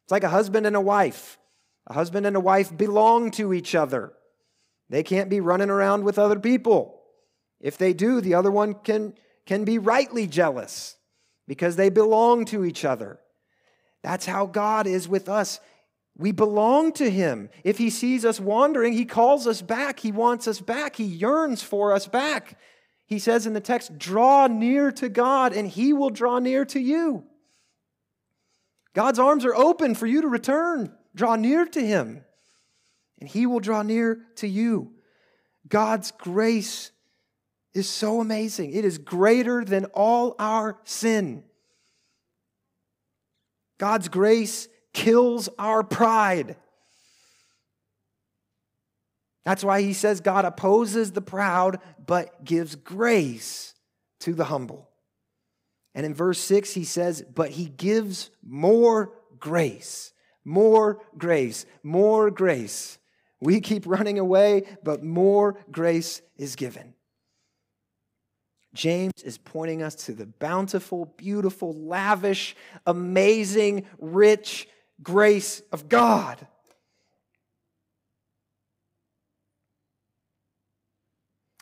It's 0.04 0.12
like 0.12 0.22
a 0.22 0.28
husband 0.28 0.64
and 0.64 0.76
a 0.76 0.80
wife. 0.80 1.40
A 1.88 1.94
husband 1.94 2.24
and 2.24 2.36
a 2.36 2.40
wife 2.40 2.76
belong 2.76 3.32
to 3.32 3.52
each 3.52 3.74
other. 3.74 4.12
They 4.88 5.02
can't 5.02 5.30
be 5.30 5.40
running 5.40 5.70
around 5.70 6.04
with 6.04 6.18
other 6.18 6.38
people. 6.38 7.00
If 7.60 7.78
they 7.78 7.92
do, 7.92 8.20
the 8.20 8.34
other 8.34 8.50
one 8.50 8.74
can, 8.74 9.14
can 9.44 9.64
be 9.64 9.78
rightly 9.78 10.26
jealous 10.26 10.96
because 11.48 11.76
they 11.76 11.88
belong 11.88 12.44
to 12.46 12.64
each 12.64 12.84
other. 12.84 13.18
That's 14.02 14.26
how 14.26 14.46
God 14.46 14.86
is 14.86 15.08
with 15.08 15.28
us. 15.28 15.60
We 16.16 16.32
belong 16.32 16.92
to 16.92 17.10
Him. 17.10 17.50
If 17.64 17.78
He 17.78 17.90
sees 17.90 18.24
us 18.24 18.38
wandering, 18.38 18.92
He 18.92 19.04
calls 19.04 19.46
us 19.46 19.62
back. 19.62 20.00
He 20.00 20.12
wants 20.12 20.46
us 20.46 20.60
back. 20.60 20.96
He 20.96 21.04
yearns 21.04 21.62
for 21.62 21.92
us 21.92 22.06
back. 22.06 22.58
He 23.06 23.18
says 23.18 23.46
in 23.46 23.52
the 23.52 23.60
text, 23.60 23.98
draw 23.98 24.46
near 24.46 24.90
to 24.92 25.08
God, 25.08 25.52
and 25.52 25.68
He 25.68 25.92
will 25.92 26.10
draw 26.10 26.38
near 26.38 26.64
to 26.66 26.80
you. 26.80 27.24
God's 28.94 29.18
arms 29.18 29.44
are 29.44 29.54
open 29.54 29.94
for 29.94 30.06
you 30.06 30.22
to 30.22 30.28
return. 30.28 30.92
Draw 31.14 31.36
near 31.36 31.66
to 31.66 31.84
Him 31.84 32.24
and 33.20 33.28
he 33.28 33.46
will 33.46 33.60
draw 33.60 33.82
near 33.82 34.20
to 34.36 34.48
you. 34.48 34.92
God's 35.68 36.12
grace 36.12 36.90
is 37.74 37.88
so 37.88 38.20
amazing. 38.20 38.72
It 38.72 38.84
is 38.84 38.98
greater 38.98 39.64
than 39.64 39.86
all 39.86 40.34
our 40.38 40.78
sin. 40.84 41.44
God's 43.78 44.08
grace 44.08 44.68
kills 44.92 45.48
our 45.58 45.82
pride. 45.82 46.56
That's 49.44 49.62
why 49.62 49.82
he 49.82 49.92
says 49.92 50.20
God 50.20 50.44
opposes 50.44 51.12
the 51.12 51.20
proud, 51.20 51.78
but 52.04 52.44
gives 52.44 52.74
grace 52.74 53.74
to 54.20 54.32
the 54.34 54.46
humble. 54.46 54.88
And 55.94 56.04
in 56.04 56.14
verse 56.14 56.38
6, 56.40 56.72
he 56.74 56.84
says, 56.84 57.22
But 57.22 57.50
he 57.50 57.66
gives 57.66 58.30
more 58.42 59.12
grace, 59.38 60.12
more 60.44 61.02
grace, 61.16 61.64
more 61.82 62.30
grace 62.30 62.98
We 63.40 63.60
keep 63.60 63.86
running 63.86 64.18
away, 64.18 64.64
but 64.82 65.02
more 65.02 65.58
grace 65.70 66.22
is 66.36 66.56
given. 66.56 66.94
James 68.74 69.22
is 69.24 69.38
pointing 69.38 69.82
us 69.82 69.94
to 69.94 70.12
the 70.12 70.26
bountiful, 70.26 71.14
beautiful, 71.16 71.72
lavish, 71.72 72.54
amazing, 72.86 73.86
rich 73.98 74.68
grace 75.02 75.62
of 75.72 75.88
God. 75.88 76.46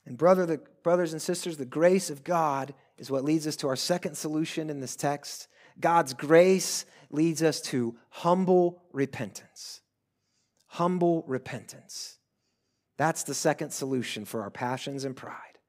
And 0.07 0.19
brother, 0.19 0.45
the, 0.45 0.61
brothers 0.83 1.13
and 1.13 1.23
sisters, 1.23 1.57
the 1.57 1.65
grace 1.65 2.11
of 2.11 2.25
God 2.25 2.75
is 2.99 3.11
what 3.11 3.25
leads 3.25 3.47
us 3.47 3.57
to 3.57 3.69
our 3.69 3.77
second 3.77 4.17
solution 4.17 4.69
in 4.69 4.81
this 4.81 4.97
text. 4.97 5.49
God's 5.81 6.15
grace 6.15 6.85
leads 7.11 7.43
us 7.43 7.61
to 7.63 7.97
humble 8.11 8.83
repentance. 8.93 9.81
Humble 10.75 11.23
repentance. 11.29 12.19
That's 12.97 13.23
the 13.23 13.33
second 13.33 13.71
solution 13.71 14.25
for 14.25 14.43
our 14.43 14.51
passions 14.51 15.05
and 15.05 15.15
pride. 15.15 15.61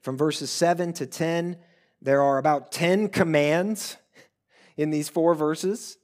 From 0.00 0.16
verses 0.16 0.50
7 0.50 0.92
to 0.94 1.06
10, 1.06 1.58
there 2.02 2.20
are 2.20 2.38
about 2.38 2.72
10 2.72 3.10
commands 3.10 3.96
in 4.76 4.90
these 4.90 5.08
four 5.08 5.36
verses. 5.36 5.98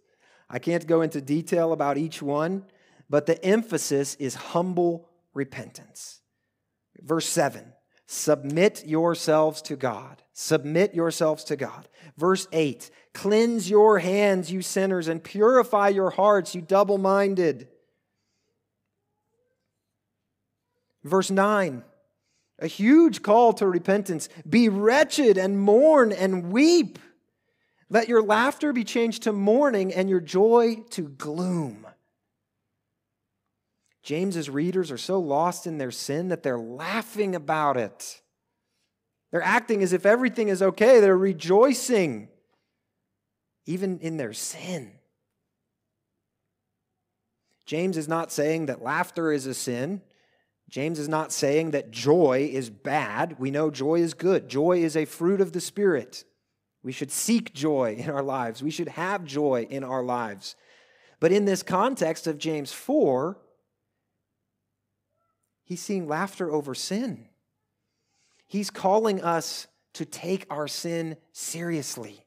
I 0.49 0.61
can't 0.61 0.87
go 0.87 1.03
into 1.03 1.21
detail 1.21 1.73
about 1.73 1.99
each 1.99 2.23
one, 2.23 2.67
but 3.09 3.27
the 3.27 3.45
emphasis 3.45 4.15
is 4.21 4.37
humble 4.37 5.09
repentance. 5.35 6.21
Verse 7.01 7.29
7 7.29 7.73
Submit 8.07 8.87
yourselves 8.87 9.61
to 9.63 9.75
God. 9.75 10.23
Submit 10.33 10.95
yourselves 10.95 11.43
to 11.45 11.57
God. 11.57 11.89
Verse 12.17 12.47
8 12.53 12.91
Cleanse 13.13 13.69
your 13.69 13.99
hands, 13.99 14.53
you 14.53 14.63
sinners, 14.63 15.09
and 15.09 15.23
purify 15.23 15.89
your 15.89 16.11
hearts, 16.11 16.55
you 16.55 16.61
double 16.61 16.99
minded. 16.99 17.69
Verse 21.03 21.31
9 21.31 21.85
a 22.61 22.67
huge 22.67 23.23
call 23.23 23.55
to 23.55 23.67
repentance. 23.67 24.29
Be 24.49 24.69
wretched 24.69 25.39
and 25.39 25.59
mourn 25.59 26.13
and 26.13 26.53
weep. 26.53 26.99
Let 27.89 28.09
your 28.09 28.23
laughter 28.23 28.73
be 28.73 28.85
changed 28.85 29.23
to 29.25 29.33
mourning 29.33 29.93
and 29.93 30.09
your 30.09 30.21
joy 30.21 30.77
to 30.91 31.09
gloom. 31.09 31.87
James's 34.03 34.49
readers 34.49 34.91
are 34.91 34.99
so 34.99 35.19
lost 35.19 35.67
in 35.67 35.79
their 35.79 35.91
sin 35.91 36.29
that 36.29 36.43
they're 36.43 36.59
laughing 36.59 37.35
about 37.35 37.77
it. 37.77 38.21
They're 39.31 39.43
acting 39.43 39.83
as 39.83 39.93
if 39.93 40.05
everything 40.05 40.49
is 40.49 40.63
okay. 40.63 41.01
They're 41.01 41.17
rejoicing, 41.17 42.29
even 43.67 43.99
in 44.01 44.17
their 44.17 44.33
sin. 44.33 44.93
James 47.67 47.97
is 47.97 48.09
not 48.09 48.33
saying 48.33 48.67
that 48.67 48.83
laughter 48.83 49.31
is 49.31 49.47
a 49.47 49.55
sin. 49.55 50.03
James 50.69 50.99
is 50.99 51.09
not 51.09 51.33
saying 51.33 51.71
that 51.71 51.91
joy 51.91 52.51
is 52.53 52.71
bad. 52.71 53.37
We 53.39 53.51
know 53.51 53.71
joy 53.71 54.01
is 54.01 54.15
good. 54.15 54.49
Joy 54.49 54.79
is 54.79 54.97
a 54.97 55.05
fruit 55.05 55.41
of 55.41 55.53
the 55.53 55.61
Spirit. 55.61 56.25
We 56.83 56.93
should 56.93 57.11
seek 57.11 57.53
joy 57.55 57.97
in 57.99 58.11
our 58.11 58.23
lives. 58.23 58.63
We 58.63 58.71
should 58.71 58.89
have 58.89 59.25
joy 59.25 59.67
in 59.69 59.85
our 59.85 60.03
lives. 60.03 60.57
But 61.21 61.33
in 61.33 61.45
this 61.45 61.63
context 61.63 62.27
of 62.27 62.39
James 62.39 62.73
4, 62.73 63.37
he's 65.63 65.83
seeing 65.83 66.09
laughter 66.09 66.51
over 66.51 66.75
sin. 66.75 67.29
He's 68.47 68.71
calling 68.71 69.23
us 69.23 69.67
to 69.93 70.05
take 70.05 70.47
our 70.51 70.67
sin 70.67 71.17
seriously 71.33 72.25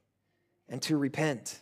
and 0.68 0.80
to 0.82 0.96
repent 0.96 1.60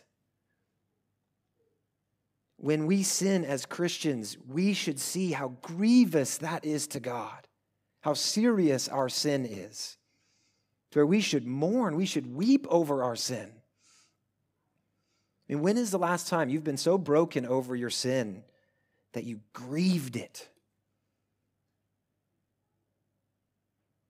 when 2.63 2.85
we 2.85 3.03
sin 3.03 3.43
as 3.43 3.65
Christians, 3.65 4.37
we 4.47 4.73
should 4.73 4.97
see 4.97 5.33
how 5.33 5.49
grievous 5.61 6.37
that 6.37 6.63
is 6.63 6.87
to 6.87 7.01
God, 7.01 7.45
how 7.99 8.13
serious 8.13 8.87
our 8.87 9.09
sin 9.09 9.45
is, 9.45 9.97
where 10.93 11.05
we 11.05 11.19
should 11.19 11.45
mourn, 11.45 11.97
we 11.97 12.05
should 12.05 12.33
weep 12.33 12.65
over 12.69 13.03
our 13.03 13.17
sin. 13.17 13.51
I 15.49 15.53
mean, 15.53 15.61
when 15.61 15.77
is 15.77 15.91
the 15.91 15.99
last 15.99 16.29
time 16.29 16.47
you've 16.47 16.63
been 16.63 16.77
so 16.77 16.97
broken 16.97 17.45
over 17.45 17.75
your 17.75 17.89
sin 17.89 18.45
that 19.11 19.25
you 19.25 19.41
grieved 19.51 20.15
it? 20.15 20.47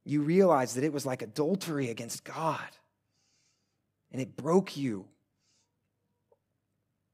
You 0.05 0.21
realized 0.21 0.75
that 0.75 0.83
it 0.83 0.93
was 0.93 1.07
like 1.07 1.23
adultery 1.23 1.89
against 1.89 2.23
God 2.23 2.69
and 4.13 4.21
it 4.21 4.37
broke 4.37 4.77
you 4.77 5.07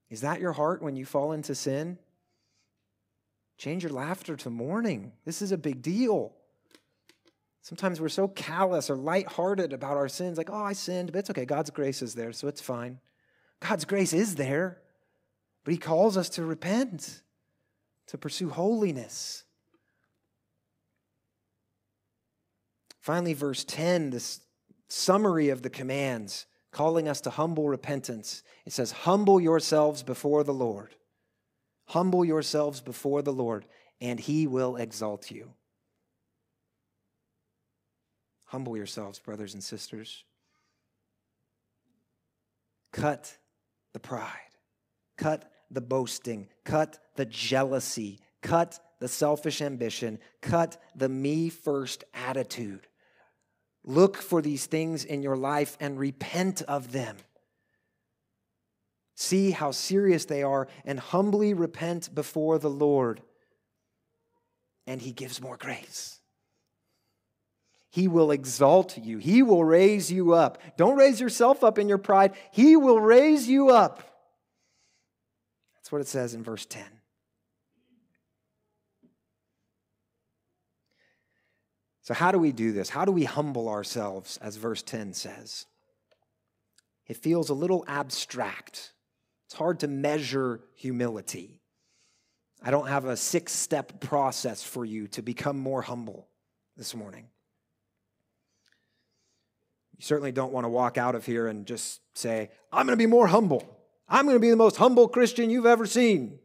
is 0.09 0.21
that 0.21 0.39
your 0.39 0.53
heart 0.53 0.81
when 0.81 0.95
you 0.95 1.05
fall 1.05 1.31
into 1.31 1.53
sin? 1.53 1.97
Change 3.57 3.83
your 3.83 3.91
laughter 3.91 4.35
to 4.38 4.49
mourning. 4.49 5.12
This 5.25 5.41
is 5.41 5.51
a 5.51 5.57
big 5.57 5.81
deal. 5.81 6.33
Sometimes 7.62 8.01
we're 8.01 8.09
so 8.09 8.27
callous 8.27 8.89
or 8.89 8.95
lighthearted 8.95 9.73
about 9.73 9.97
our 9.97 10.07
sins, 10.07 10.38
like, 10.38 10.49
oh, 10.49 10.63
I 10.63 10.73
sinned, 10.73 11.12
but 11.12 11.19
it's 11.19 11.29
okay. 11.29 11.45
God's 11.45 11.69
grace 11.69 12.01
is 12.01 12.15
there, 12.15 12.31
so 12.31 12.47
it's 12.47 12.62
fine. 12.62 12.99
God's 13.59 13.85
grace 13.85 14.13
is 14.13 14.35
there, 14.35 14.79
but 15.63 15.73
He 15.73 15.77
calls 15.77 16.17
us 16.17 16.29
to 16.29 16.45
repent, 16.45 17.21
to 18.07 18.17
pursue 18.17 18.49
holiness. 18.49 19.43
Finally, 23.01 23.33
verse 23.33 23.63
10, 23.65 24.09
this 24.09 24.39
summary 24.88 25.49
of 25.49 25.62
the 25.62 25.69
commands 25.69 26.47
calling 26.71 27.08
us 27.08 27.21
to 27.21 27.29
humble 27.29 27.67
repentance. 27.67 28.43
It 28.65 28.73
says, 28.73 28.91
Humble 28.91 29.41
yourselves 29.41 30.03
before 30.03 30.43
the 30.43 30.53
Lord. 30.53 30.95
Humble 31.88 32.23
yourselves 32.23 32.82
before 32.82 33.21
the 33.21 33.34
Lord, 33.34 33.65
and 33.99 34.19
he 34.19 34.45
will 34.45 34.75
exalt 34.75 35.32
you. 35.32 35.53
Humble 38.45 38.77
yourselves, 38.77 39.19
brothers 39.19 39.53
and 39.53 39.63
sisters. 39.63 40.23
Cut 42.91 43.38
the 43.93 43.99
pride, 43.99 44.29
cut 45.17 45.51
the 45.69 45.82
boasting, 45.82 46.47
cut 46.63 46.99
the 47.15 47.25
jealousy, 47.25 48.19
cut 48.41 48.79
the 48.99 49.08
selfish 49.08 49.62
ambition, 49.62 50.19
cut 50.41 50.82
the 50.95 51.10
me 51.10 51.49
first 51.49 52.03
attitude. 52.13 52.88
Look 53.89 54.17
for 54.17 54.39
these 54.39 54.67
things 54.67 55.04
in 55.04 55.23
your 55.23 55.36
life 55.36 55.75
and 55.80 55.97
repent 55.97 56.62
of 56.62 56.91
them. 56.91 57.17
See 59.15 59.49
how 59.49 59.71
serious 59.71 60.25
they 60.25 60.43
are 60.43 60.67
and 60.86 60.99
humbly 60.99 61.56
repent 61.56 62.13
before 62.13 62.60
the 62.60 62.69
Lord. 62.69 63.19
And 64.86 65.02
He 65.02 65.12
gives 65.12 65.41
more 65.41 65.58
grace. 65.58 66.19
He 67.89 68.08
will 68.08 68.30
exalt 68.30 68.95
you, 68.95 69.17
He 69.17 69.41
will 69.41 69.63
raise 69.63 70.12
you 70.12 70.34
up. 70.34 70.60
Don't 70.78 70.95
raise 70.95 71.19
yourself 71.19 71.63
up 71.63 71.80
in 71.80 71.89
your 71.89 71.97
pride, 71.97 72.34
He 72.52 72.75
will 72.78 72.99
raise 72.99 73.47
you 73.47 73.71
up. 73.71 74.04
That's 75.78 75.91
what 75.91 75.99
it 75.99 76.08
says 76.08 76.36
in 76.36 76.43
verse 76.43 76.67
10. 76.67 76.84
So, 82.10 82.15
how 82.15 82.32
do 82.32 82.39
we 82.39 82.52
do 82.52 82.72
this? 82.72 82.89
How 82.89 83.06
do 83.06 83.12
we 83.12 83.24
humble 83.24 83.69
ourselves, 83.69 84.39
as 84.41 84.56
verse 84.56 84.82
10 84.82 85.13
says? 85.13 85.67
It 87.06 87.17
feels 87.17 87.50
a 87.50 87.54
little 87.54 87.86
abstract. 87.88 88.93
It's 89.45 89.54
hard 89.54 89.82
to 89.82 89.88
measure 89.88 90.62
humility. 90.74 91.62
I 92.63 92.72
don't 92.72 92.88
have 92.88 93.06
a 93.06 93.15
six 93.15 93.54
step 93.54 94.00
process 94.00 94.63
for 94.63 94.86
you 94.86 95.08
to 95.10 95.22
become 95.22 95.60
more 95.60 95.84
humble 95.84 96.28
this 96.76 96.95
morning. 96.95 97.28
You 99.95 100.04
certainly 100.04 100.32
don't 100.32 100.52
want 100.52 100.65
to 100.65 100.69
walk 100.69 100.98
out 100.98 101.13
of 101.13 101.28
here 101.28 101.45
and 101.45 101.67
just 101.67 102.02
say, 102.15 102.50
I'm 102.74 102.88
going 102.88 102.98
to 102.98 103.04
be 103.04 103.06
more 103.06 103.28
humble. 103.28 103.78
I'm 104.08 104.26
going 104.26 104.36
to 104.36 104.41
be 104.41 104.50
the 104.50 104.56
most 104.56 104.78
humble 104.78 105.08
Christian 105.10 105.52
you've 105.52 105.67
ever 105.67 105.86
seen. 105.86 106.39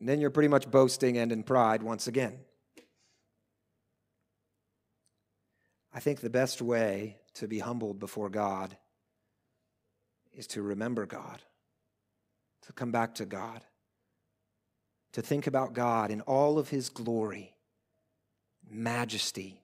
And 0.00 0.08
then 0.08 0.20
you're 0.20 0.30
pretty 0.30 0.48
much 0.48 0.68
boasting 0.68 1.18
and 1.18 1.30
in 1.30 1.44
pride 1.44 1.84
once 1.84 2.08
again. 2.08 2.40
I 5.96 5.98
think 5.98 6.20
the 6.20 6.28
best 6.28 6.60
way 6.60 7.16
to 7.36 7.48
be 7.48 7.58
humbled 7.58 7.98
before 7.98 8.28
God 8.28 8.76
is 10.34 10.46
to 10.48 10.60
remember 10.60 11.06
God, 11.06 11.40
to 12.66 12.74
come 12.74 12.92
back 12.92 13.14
to 13.14 13.24
God, 13.24 13.64
to 15.12 15.22
think 15.22 15.46
about 15.46 15.72
God 15.72 16.10
in 16.10 16.20
all 16.20 16.58
of 16.58 16.68
his 16.68 16.90
glory, 16.90 17.54
majesty, 18.68 19.62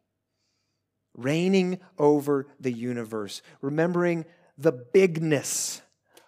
reigning 1.15 1.79
over 1.99 2.47
the 2.59 2.73
universe, 2.73 3.43
remembering 3.61 4.25
the 4.57 4.73
bigness 4.73 5.83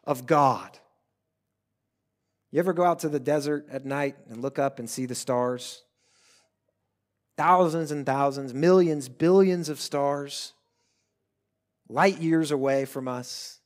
of 0.05 0.27
God. 0.27 0.79
You 2.51 2.59
ever 2.59 2.75
go 2.75 2.85
out 2.85 2.99
to 2.99 3.09
the 3.09 3.19
desert 3.19 3.69
at 3.71 3.87
night 3.87 4.17
and 4.29 4.43
look 4.43 4.59
up 4.59 4.79
and 4.79 4.91
see 4.91 5.07
the 5.07 5.15
stars? 5.15 5.83
Thousands 7.37 7.91
and 7.91 8.07
thousands, 8.07 8.55
millions, 8.55 9.09
billions 9.09 9.69
of 9.69 9.81
stars, 9.81 10.53
light 11.89 12.21
years 12.21 12.51
away 12.51 12.85
from 12.85 13.09
us. 13.09 13.61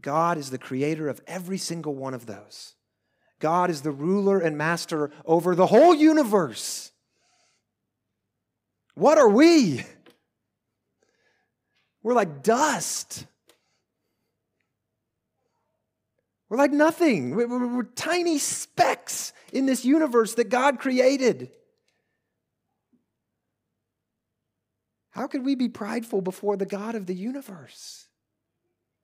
God 0.00 0.38
is 0.38 0.50
the 0.50 0.58
creator 0.58 1.08
of 1.08 1.20
every 1.26 1.58
single 1.58 1.94
one 1.94 2.14
of 2.14 2.26
those. 2.26 2.74
God 3.38 3.70
is 3.70 3.82
the 3.82 3.90
ruler 3.90 4.38
and 4.38 4.56
master 4.56 5.10
over 5.24 5.54
the 5.54 5.66
whole 5.66 5.94
universe. 5.94 6.92
What 8.94 9.18
are 9.18 9.28
we? 9.28 9.84
We're 12.02 12.14
like 12.14 12.42
dust. 12.42 13.26
We're 16.48 16.58
like 16.58 16.72
nothing. 16.72 17.34
We're, 17.34 17.48
we're, 17.48 17.76
we're, 17.76 17.82
tiny 17.84 18.38
specks 18.38 19.32
in 19.52 19.66
this 19.66 19.84
universe 19.84 20.34
that 20.34 20.50
God 20.50 20.78
created. 20.78 21.50
How 25.12 25.26
could 25.26 25.44
we 25.44 25.54
be 25.54 25.68
prideful 25.68 26.22
before 26.22 26.56
the 26.56 26.66
God 26.66 26.94
of 26.94 27.06
the 27.06 27.14
universe? 27.14 28.08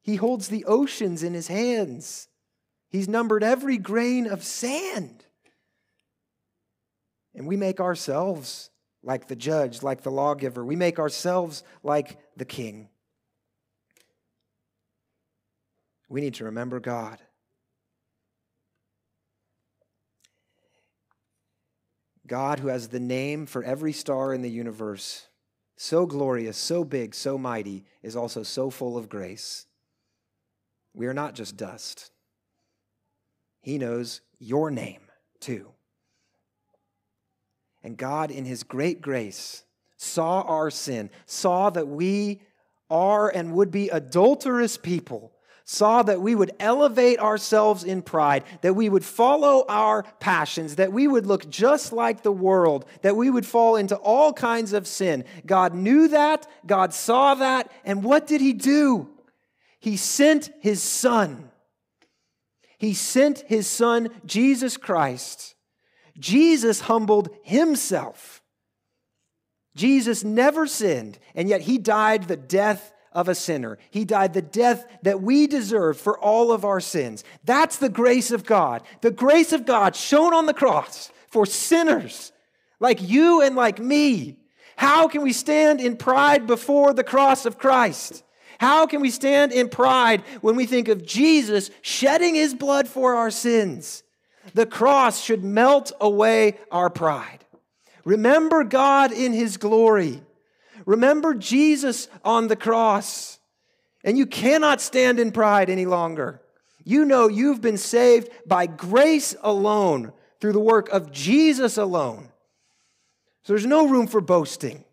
He 0.03 0.17
holds 0.17 0.49
the 0.49 0.65
oceans 0.65 1.23
in 1.23 1.35
his 1.35 1.49
hands. 1.49 2.29
He's 2.89 3.09
numbered 3.09 3.45
every 3.45 3.77
grain 3.77 4.27
of 4.27 4.43
sand. 4.43 5.25
And 7.35 7.47
we 7.47 7.57
make 7.57 7.79
ourselves 7.79 8.71
like 9.03 9.29
the 9.29 9.37
judge, 9.37 9.83
like 9.83 10.03
the 10.03 10.11
lawgiver. 10.11 10.65
We 10.65 10.77
make 10.77 10.99
ourselves 10.99 11.63
like 11.83 12.19
the 12.37 12.47
king. 12.47 12.89
We 16.09 16.23
need 16.23 16.35
to 16.35 16.45
remember 16.45 16.81
God. 16.81 17.19
God, 22.27 22.59
who 22.59 22.69
has 22.69 22.89
the 22.89 22.99
name 22.99 23.45
for 23.45 23.63
every 23.63 23.93
star 23.93 24.33
in 24.33 24.41
the 24.41 24.51
universe, 24.51 25.28
so 25.81 26.07
glorious, 26.07 26.57
so 26.57 26.85
big, 26.85 27.15
so 27.15 27.39
mighty, 27.39 27.85
is 28.03 28.17
also 28.17 28.43
so 28.43 28.69
full 28.69 28.99
of 28.99 29.09
grace. 29.09 29.67
We 30.93 31.07
are 31.07 31.15
not 31.15 31.37
just 31.37 31.57
dust. 31.57 32.11
He 33.61 33.79
knows 33.79 34.21
your 34.41 34.73
name 34.73 35.03
too. 35.39 35.69
And 37.85 37.97
God, 37.97 38.33
in 38.33 38.45
His 38.45 38.65
great 38.65 39.01
grace, 39.01 39.63
saw 39.97 40.41
our 40.43 40.69
sin, 40.69 41.11
saw 41.27 41.71
that 41.71 41.87
we 41.87 42.43
are 42.91 43.29
and 43.29 43.53
would 43.53 43.71
be 43.71 43.89
adulterous 43.89 44.77
people 44.77 45.33
saw 45.71 46.03
that 46.03 46.23
we 46.23 46.35
would 46.35 46.51
elevate 46.59 47.19
ourselves 47.19 47.85
in 47.85 48.01
pride, 48.01 48.43
that 48.63 48.73
we 48.73 48.89
would 48.89 49.05
follow 49.05 49.67
our 49.69 50.03
passions, 50.19 50.77
that 50.77 50.95
we 50.95 51.07
would 51.07 51.27
look 51.27 51.47
just 51.51 51.93
like 51.93 52.23
the 52.23 52.33
world, 52.33 52.87
that 53.03 53.17
we 53.17 53.29
would 53.29 53.45
fall 53.45 53.77
into 53.77 53.95
all 53.97 54.33
kinds 54.33 54.73
of 54.73 54.87
sin. 54.87 55.23
God 55.45 55.75
knew 55.75 56.09
that, 56.09 56.47
God 56.67 56.95
saw 56.95 57.35
that, 57.35 57.71
and 57.85 58.03
what 58.03 58.27
did 58.27 58.41
He 58.41 58.55
do? 58.55 59.11
He 59.79 59.99
sent 59.99 60.49
His 60.61 60.83
Son. 60.83 61.51
He 62.79 62.95
sent 62.95 63.41
His 63.41 63.67
Son, 63.67 64.09
Jesus 64.25 64.79
Christ. 64.79 65.55
Jesus 66.19 66.81
humbled 66.81 67.29
Himself. 67.43 68.41
Jesus 69.77 70.25
never 70.25 70.67
sinned, 70.67 71.19
and 71.35 71.47
yet 71.47 71.61
He 71.61 71.77
died 71.77 72.25
the 72.25 72.39
death 72.39 72.91
of 73.13 73.29
a 73.29 73.35
sinner. 73.35 73.79
He 73.91 74.05
died 74.05 74.35
the 74.35 74.43
death 74.43 74.87
that 75.03 75.23
we 75.23 75.47
deserve 75.47 75.99
for 75.99 76.19
all 76.19 76.53
of 76.53 76.65
our 76.65 76.81
sins. 76.81 77.25
That's 77.45 77.77
the 77.77 77.89
grace 77.89 78.31
of 78.31 78.45
God. 78.45 78.83
The 79.01 79.11
grace 79.11 79.53
of 79.53 79.67
God 79.67 79.97
shown 79.97 80.35
on 80.35 80.47
the 80.47 80.55
cross 80.55 81.11
for 81.29 81.47
sinners 81.47 82.33
like 82.81 83.03
you 83.03 83.43
and 83.43 83.57
like 83.57 83.79
me. 83.79 84.37
How 84.77 85.09
can 85.09 85.23
we 85.23 85.33
stand 85.33 85.81
in 85.81 85.97
pride 85.97 86.47
before 86.47 86.95
the 86.95 87.05
cross 87.05 87.47
of 87.47 87.59
Christ? 87.59 88.23
How 88.59 88.87
can 88.87 89.01
we 89.01 89.11
stand 89.11 89.53
in 89.53 89.69
pride 89.69 90.23
when 90.41 90.57
we 90.57 90.67
think 90.67 90.89
of 90.89 91.07
Jesus 91.07 91.71
shedding 91.83 92.35
his 92.35 92.55
blood 92.55 92.89
for 92.89 93.15
our 93.15 93.31
sins? 93.31 94.03
The 94.55 94.67
cross 94.67 95.23
should 95.23 95.45
melt 95.45 95.93
away 96.01 96.59
our 96.71 96.91
pride. 96.91 97.45
Remember 98.05 98.65
God 98.65 99.13
in 99.13 99.33
his 99.33 99.57
glory. 99.57 100.23
Remember 100.89 101.35
Jesus 101.35 102.09
on 102.25 102.49
the 102.49 102.57
cross. 102.57 103.39
And 104.05 104.17
you 104.17 104.25
cannot 104.25 104.81
stand 104.81 105.21
in 105.21 105.33
pride 105.33 105.69
any 105.69 105.85
longer. 105.85 106.41
You 106.83 107.05
know 107.05 107.29
you've 107.29 107.61
been 107.61 107.77
saved 107.77 108.31
by 108.47 108.67
grace 108.67 109.37
alone, 109.43 110.13
through 110.41 110.53
the 110.53 110.61
work 110.61 110.89
of 110.89 111.13
Jesus 111.13 111.77
alone. 111.77 112.31
So 113.43 113.53
there's 113.53 113.67
no 113.67 113.87
room 113.87 114.07
for 114.07 114.23
boasting. 114.23 114.85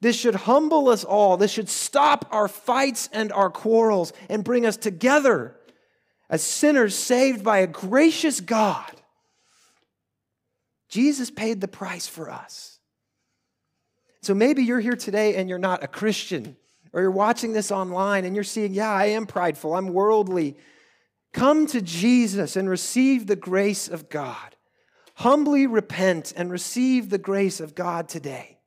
This 0.00 0.16
should 0.16 0.34
humble 0.34 0.88
us 0.88 1.04
all. 1.04 1.36
This 1.36 1.50
should 1.50 1.68
stop 1.68 2.26
our 2.30 2.48
fights 2.48 3.10
and 3.12 3.32
our 3.32 3.50
quarrels 3.50 4.14
and 4.30 4.42
bring 4.42 4.64
us 4.64 4.78
together 4.78 5.54
as 6.30 6.42
sinners 6.42 6.94
saved 6.94 7.44
by 7.44 7.58
a 7.58 7.66
gracious 7.66 8.40
God. 8.40 8.92
Jesus 10.88 11.30
paid 11.30 11.60
the 11.60 11.68
price 11.68 12.06
for 12.06 12.30
us. 12.30 12.75
So 14.26 14.34
maybe 14.34 14.64
you're 14.64 14.80
here 14.80 14.96
today 14.96 15.36
and 15.36 15.48
you're 15.48 15.56
not 15.56 15.84
a 15.84 15.86
Christian, 15.86 16.56
or 16.92 17.00
you're 17.00 17.12
watching 17.12 17.52
this 17.52 17.70
online 17.70 18.24
and 18.24 18.34
you're 18.34 18.42
seeing, 18.42 18.74
yeah, 18.74 18.90
I 18.90 19.04
am 19.04 19.24
prideful, 19.24 19.72
I'm 19.72 19.92
worldly. 19.92 20.56
Come 21.32 21.68
to 21.68 21.80
Jesus 21.80 22.56
and 22.56 22.68
receive 22.68 23.28
the 23.28 23.36
grace 23.36 23.86
of 23.86 24.08
God. 24.08 24.56
Humbly 25.14 25.68
repent 25.68 26.32
and 26.36 26.50
receive 26.50 27.08
the 27.08 27.18
grace 27.18 27.60
of 27.60 27.76
God 27.76 28.08
today. 28.08 28.58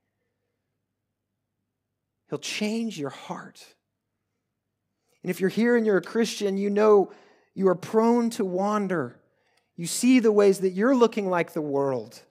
He'll 2.30 2.40
change 2.40 2.98
your 2.98 3.10
heart. 3.10 3.62
And 5.24 5.30
if 5.30 5.42
you're 5.42 5.50
here 5.50 5.76
and 5.76 5.86
you're 5.86 5.98
a 5.98 6.02
Christian, 6.02 6.58
you 6.58 6.70
know 6.70 7.12
you 7.54 7.68
are 7.68 7.76
prone 7.76 8.30
to 8.30 8.46
wander. 8.46 9.20
You 9.76 9.88
see 9.88 10.20
the 10.20 10.32
ways 10.32 10.60
that 10.60 10.72
you're 10.72 10.96
looking 10.96 11.30
like 11.30 11.52
the 11.52 11.60
world 11.60 12.24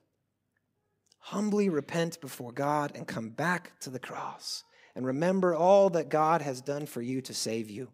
humbly 1.29 1.69
repent 1.69 2.19
before 2.23 2.53
God 2.53 2.93
and 2.95 3.07
come 3.07 3.29
back 3.29 3.79
to 3.81 3.91
the 3.91 3.99
cross 3.99 4.65
and 4.95 5.05
remember 5.05 5.55
all 5.55 5.91
that 5.91 6.09
God 6.09 6.41
has 6.41 6.63
done 6.63 6.87
for 6.87 7.03
you 7.03 7.21
to 7.21 7.35
save 7.35 7.69
you. 7.69 7.89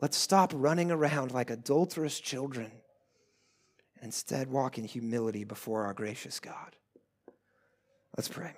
Let's 0.00 0.16
stop 0.16 0.52
running 0.54 0.92
around 0.92 1.32
like 1.32 1.50
adulterous 1.50 2.20
children 2.20 2.70
and 3.96 4.04
instead 4.04 4.48
walk 4.48 4.78
in 4.78 4.84
humility 4.84 5.42
before 5.42 5.86
our 5.86 5.92
gracious 5.92 6.38
God. 6.38 6.76
Let's 8.16 8.28
pray. 8.28 8.52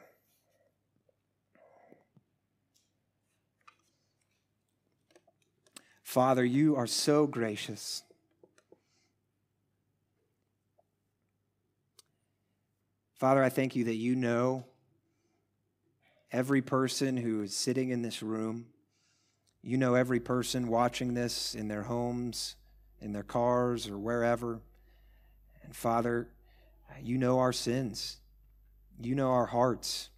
Father, 6.03 6.45
you 6.45 6.77
are 6.77 6.87
so 6.87 7.27
gracious. 7.27 8.03
Father, 13.19 13.43
I 13.43 13.49
thank 13.49 13.75
you 13.75 13.85
that 13.85 13.95
you 13.95 14.15
know 14.15 14.65
every 16.31 16.61
person 16.61 17.17
who 17.17 17.43
is 17.43 17.55
sitting 17.57 17.89
in 17.89 18.03
this 18.03 18.23
room. 18.23 18.67
You 19.63 19.79
know 19.79 19.95
every 19.95 20.21
person 20.21 20.69
watching 20.69 21.15
this 21.15 21.55
in 21.55 21.69
their 21.69 21.85
homes, 21.85 22.57
in 23.01 23.13
their 23.13 23.23
cars, 23.23 23.89
or 23.89 23.99
wherever. 23.99 24.61
And 25.65 25.75
Father, 25.75 26.29
you 27.03 27.17
know 27.17 27.39
our 27.39 27.55
sins. 27.55 28.19
You 29.01 29.15
know 29.15 29.31
our 29.31 29.47
hearts. 29.47 30.11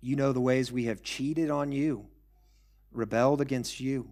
You 0.00 0.14
know 0.14 0.32
the 0.32 0.40
ways 0.40 0.70
we 0.70 0.84
have 0.84 1.02
cheated 1.02 1.50
on 1.50 1.72
you, 1.72 2.06
rebelled 2.92 3.40
against 3.40 3.80
you. 3.80 4.10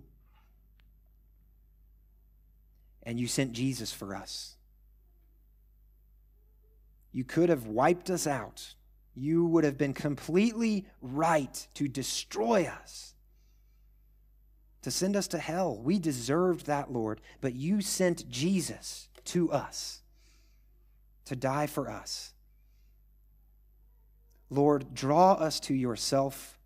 And 3.05 3.21
you 3.21 3.29
sent 3.29 3.53
Jesus 3.53 3.93
for 3.93 4.17
us. 4.17 4.57
You 7.15 7.23
could 7.23 7.49
have 7.49 7.69
wiped 7.69 8.11
us 8.11 8.27
out. 8.27 8.75
You 9.15 9.47
would 9.47 9.63
have 9.63 9.79
been 9.79 9.95
completely 9.95 10.85
right 11.01 11.67
to 11.75 11.87
destroy 11.87 12.65
us, 12.65 13.15
to 14.83 14.91
send 14.91 15.15
us 15.15 15.29
to 15.29 15.39
hell. 15.39 15.79
We 15.81 16.01
deserved 16.01 16.67
that, 16.67 16.93
Lord, 16.93 17.21
but 17.41 17.55
you 17.55 17.81
sent 17.81 18.29
Jesus 18.29 19.09
to 19.27 19.53
us 19.53 20.03
to 21.27 21.37
die 21.37 21.69
for 21.69 21.89
us. 21.89 22.33
Lord, 24.51 24.93
draw 24.93 25.35
us 25.35 25.61
to 25.61 25.75
yourself, 25.75 26.59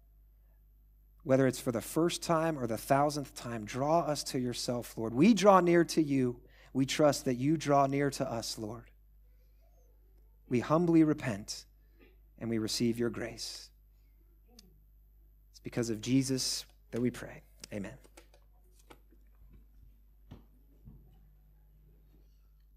whether 1.25 1.47
it's 1.47 1.61
for 1.61 1.73
the 1.73 1.83
first 1.83 2.23
time 2.23 2.59
or 2.59 2.67
the 2.67 2.79
thousandth 2.79 3.35
time. 3.35 3.67
Draw 3.67 4.01
us 4.01 4.25
to 4.25 4.39
yourself, 4.39 4.97
Lord. 4.97 5.13
We 5.13 5.35
draw 5.35 5.61
near 5.61 5.85
to 5.85 6.03
you. 6.03 6.41
We 6.73 6.87
trust 6.87 7.27
that 7.27 7.35
you 7.35 7.59
draw 7.59 7.87
near 7.87 8.09
to 8.13 8.31
us, 8.31 8.57
Lord 8.59 8.88
we 10.49 10.61
humbly 10.61 11.05
repent 11.05 11.65
and 12.39 12.49
we 12.49 12.59
receive 12.59 12.99
your 12.99 13.11
grace. 13.11 13.71
It's 15.51 15.61
because 15.61 15.91
of 15.91 16.01
Jesus 16.01 16.65
that 16.91 17.01
we 17.01 17.11
pray. 17.11 17.43
Amen. 17.73 17.93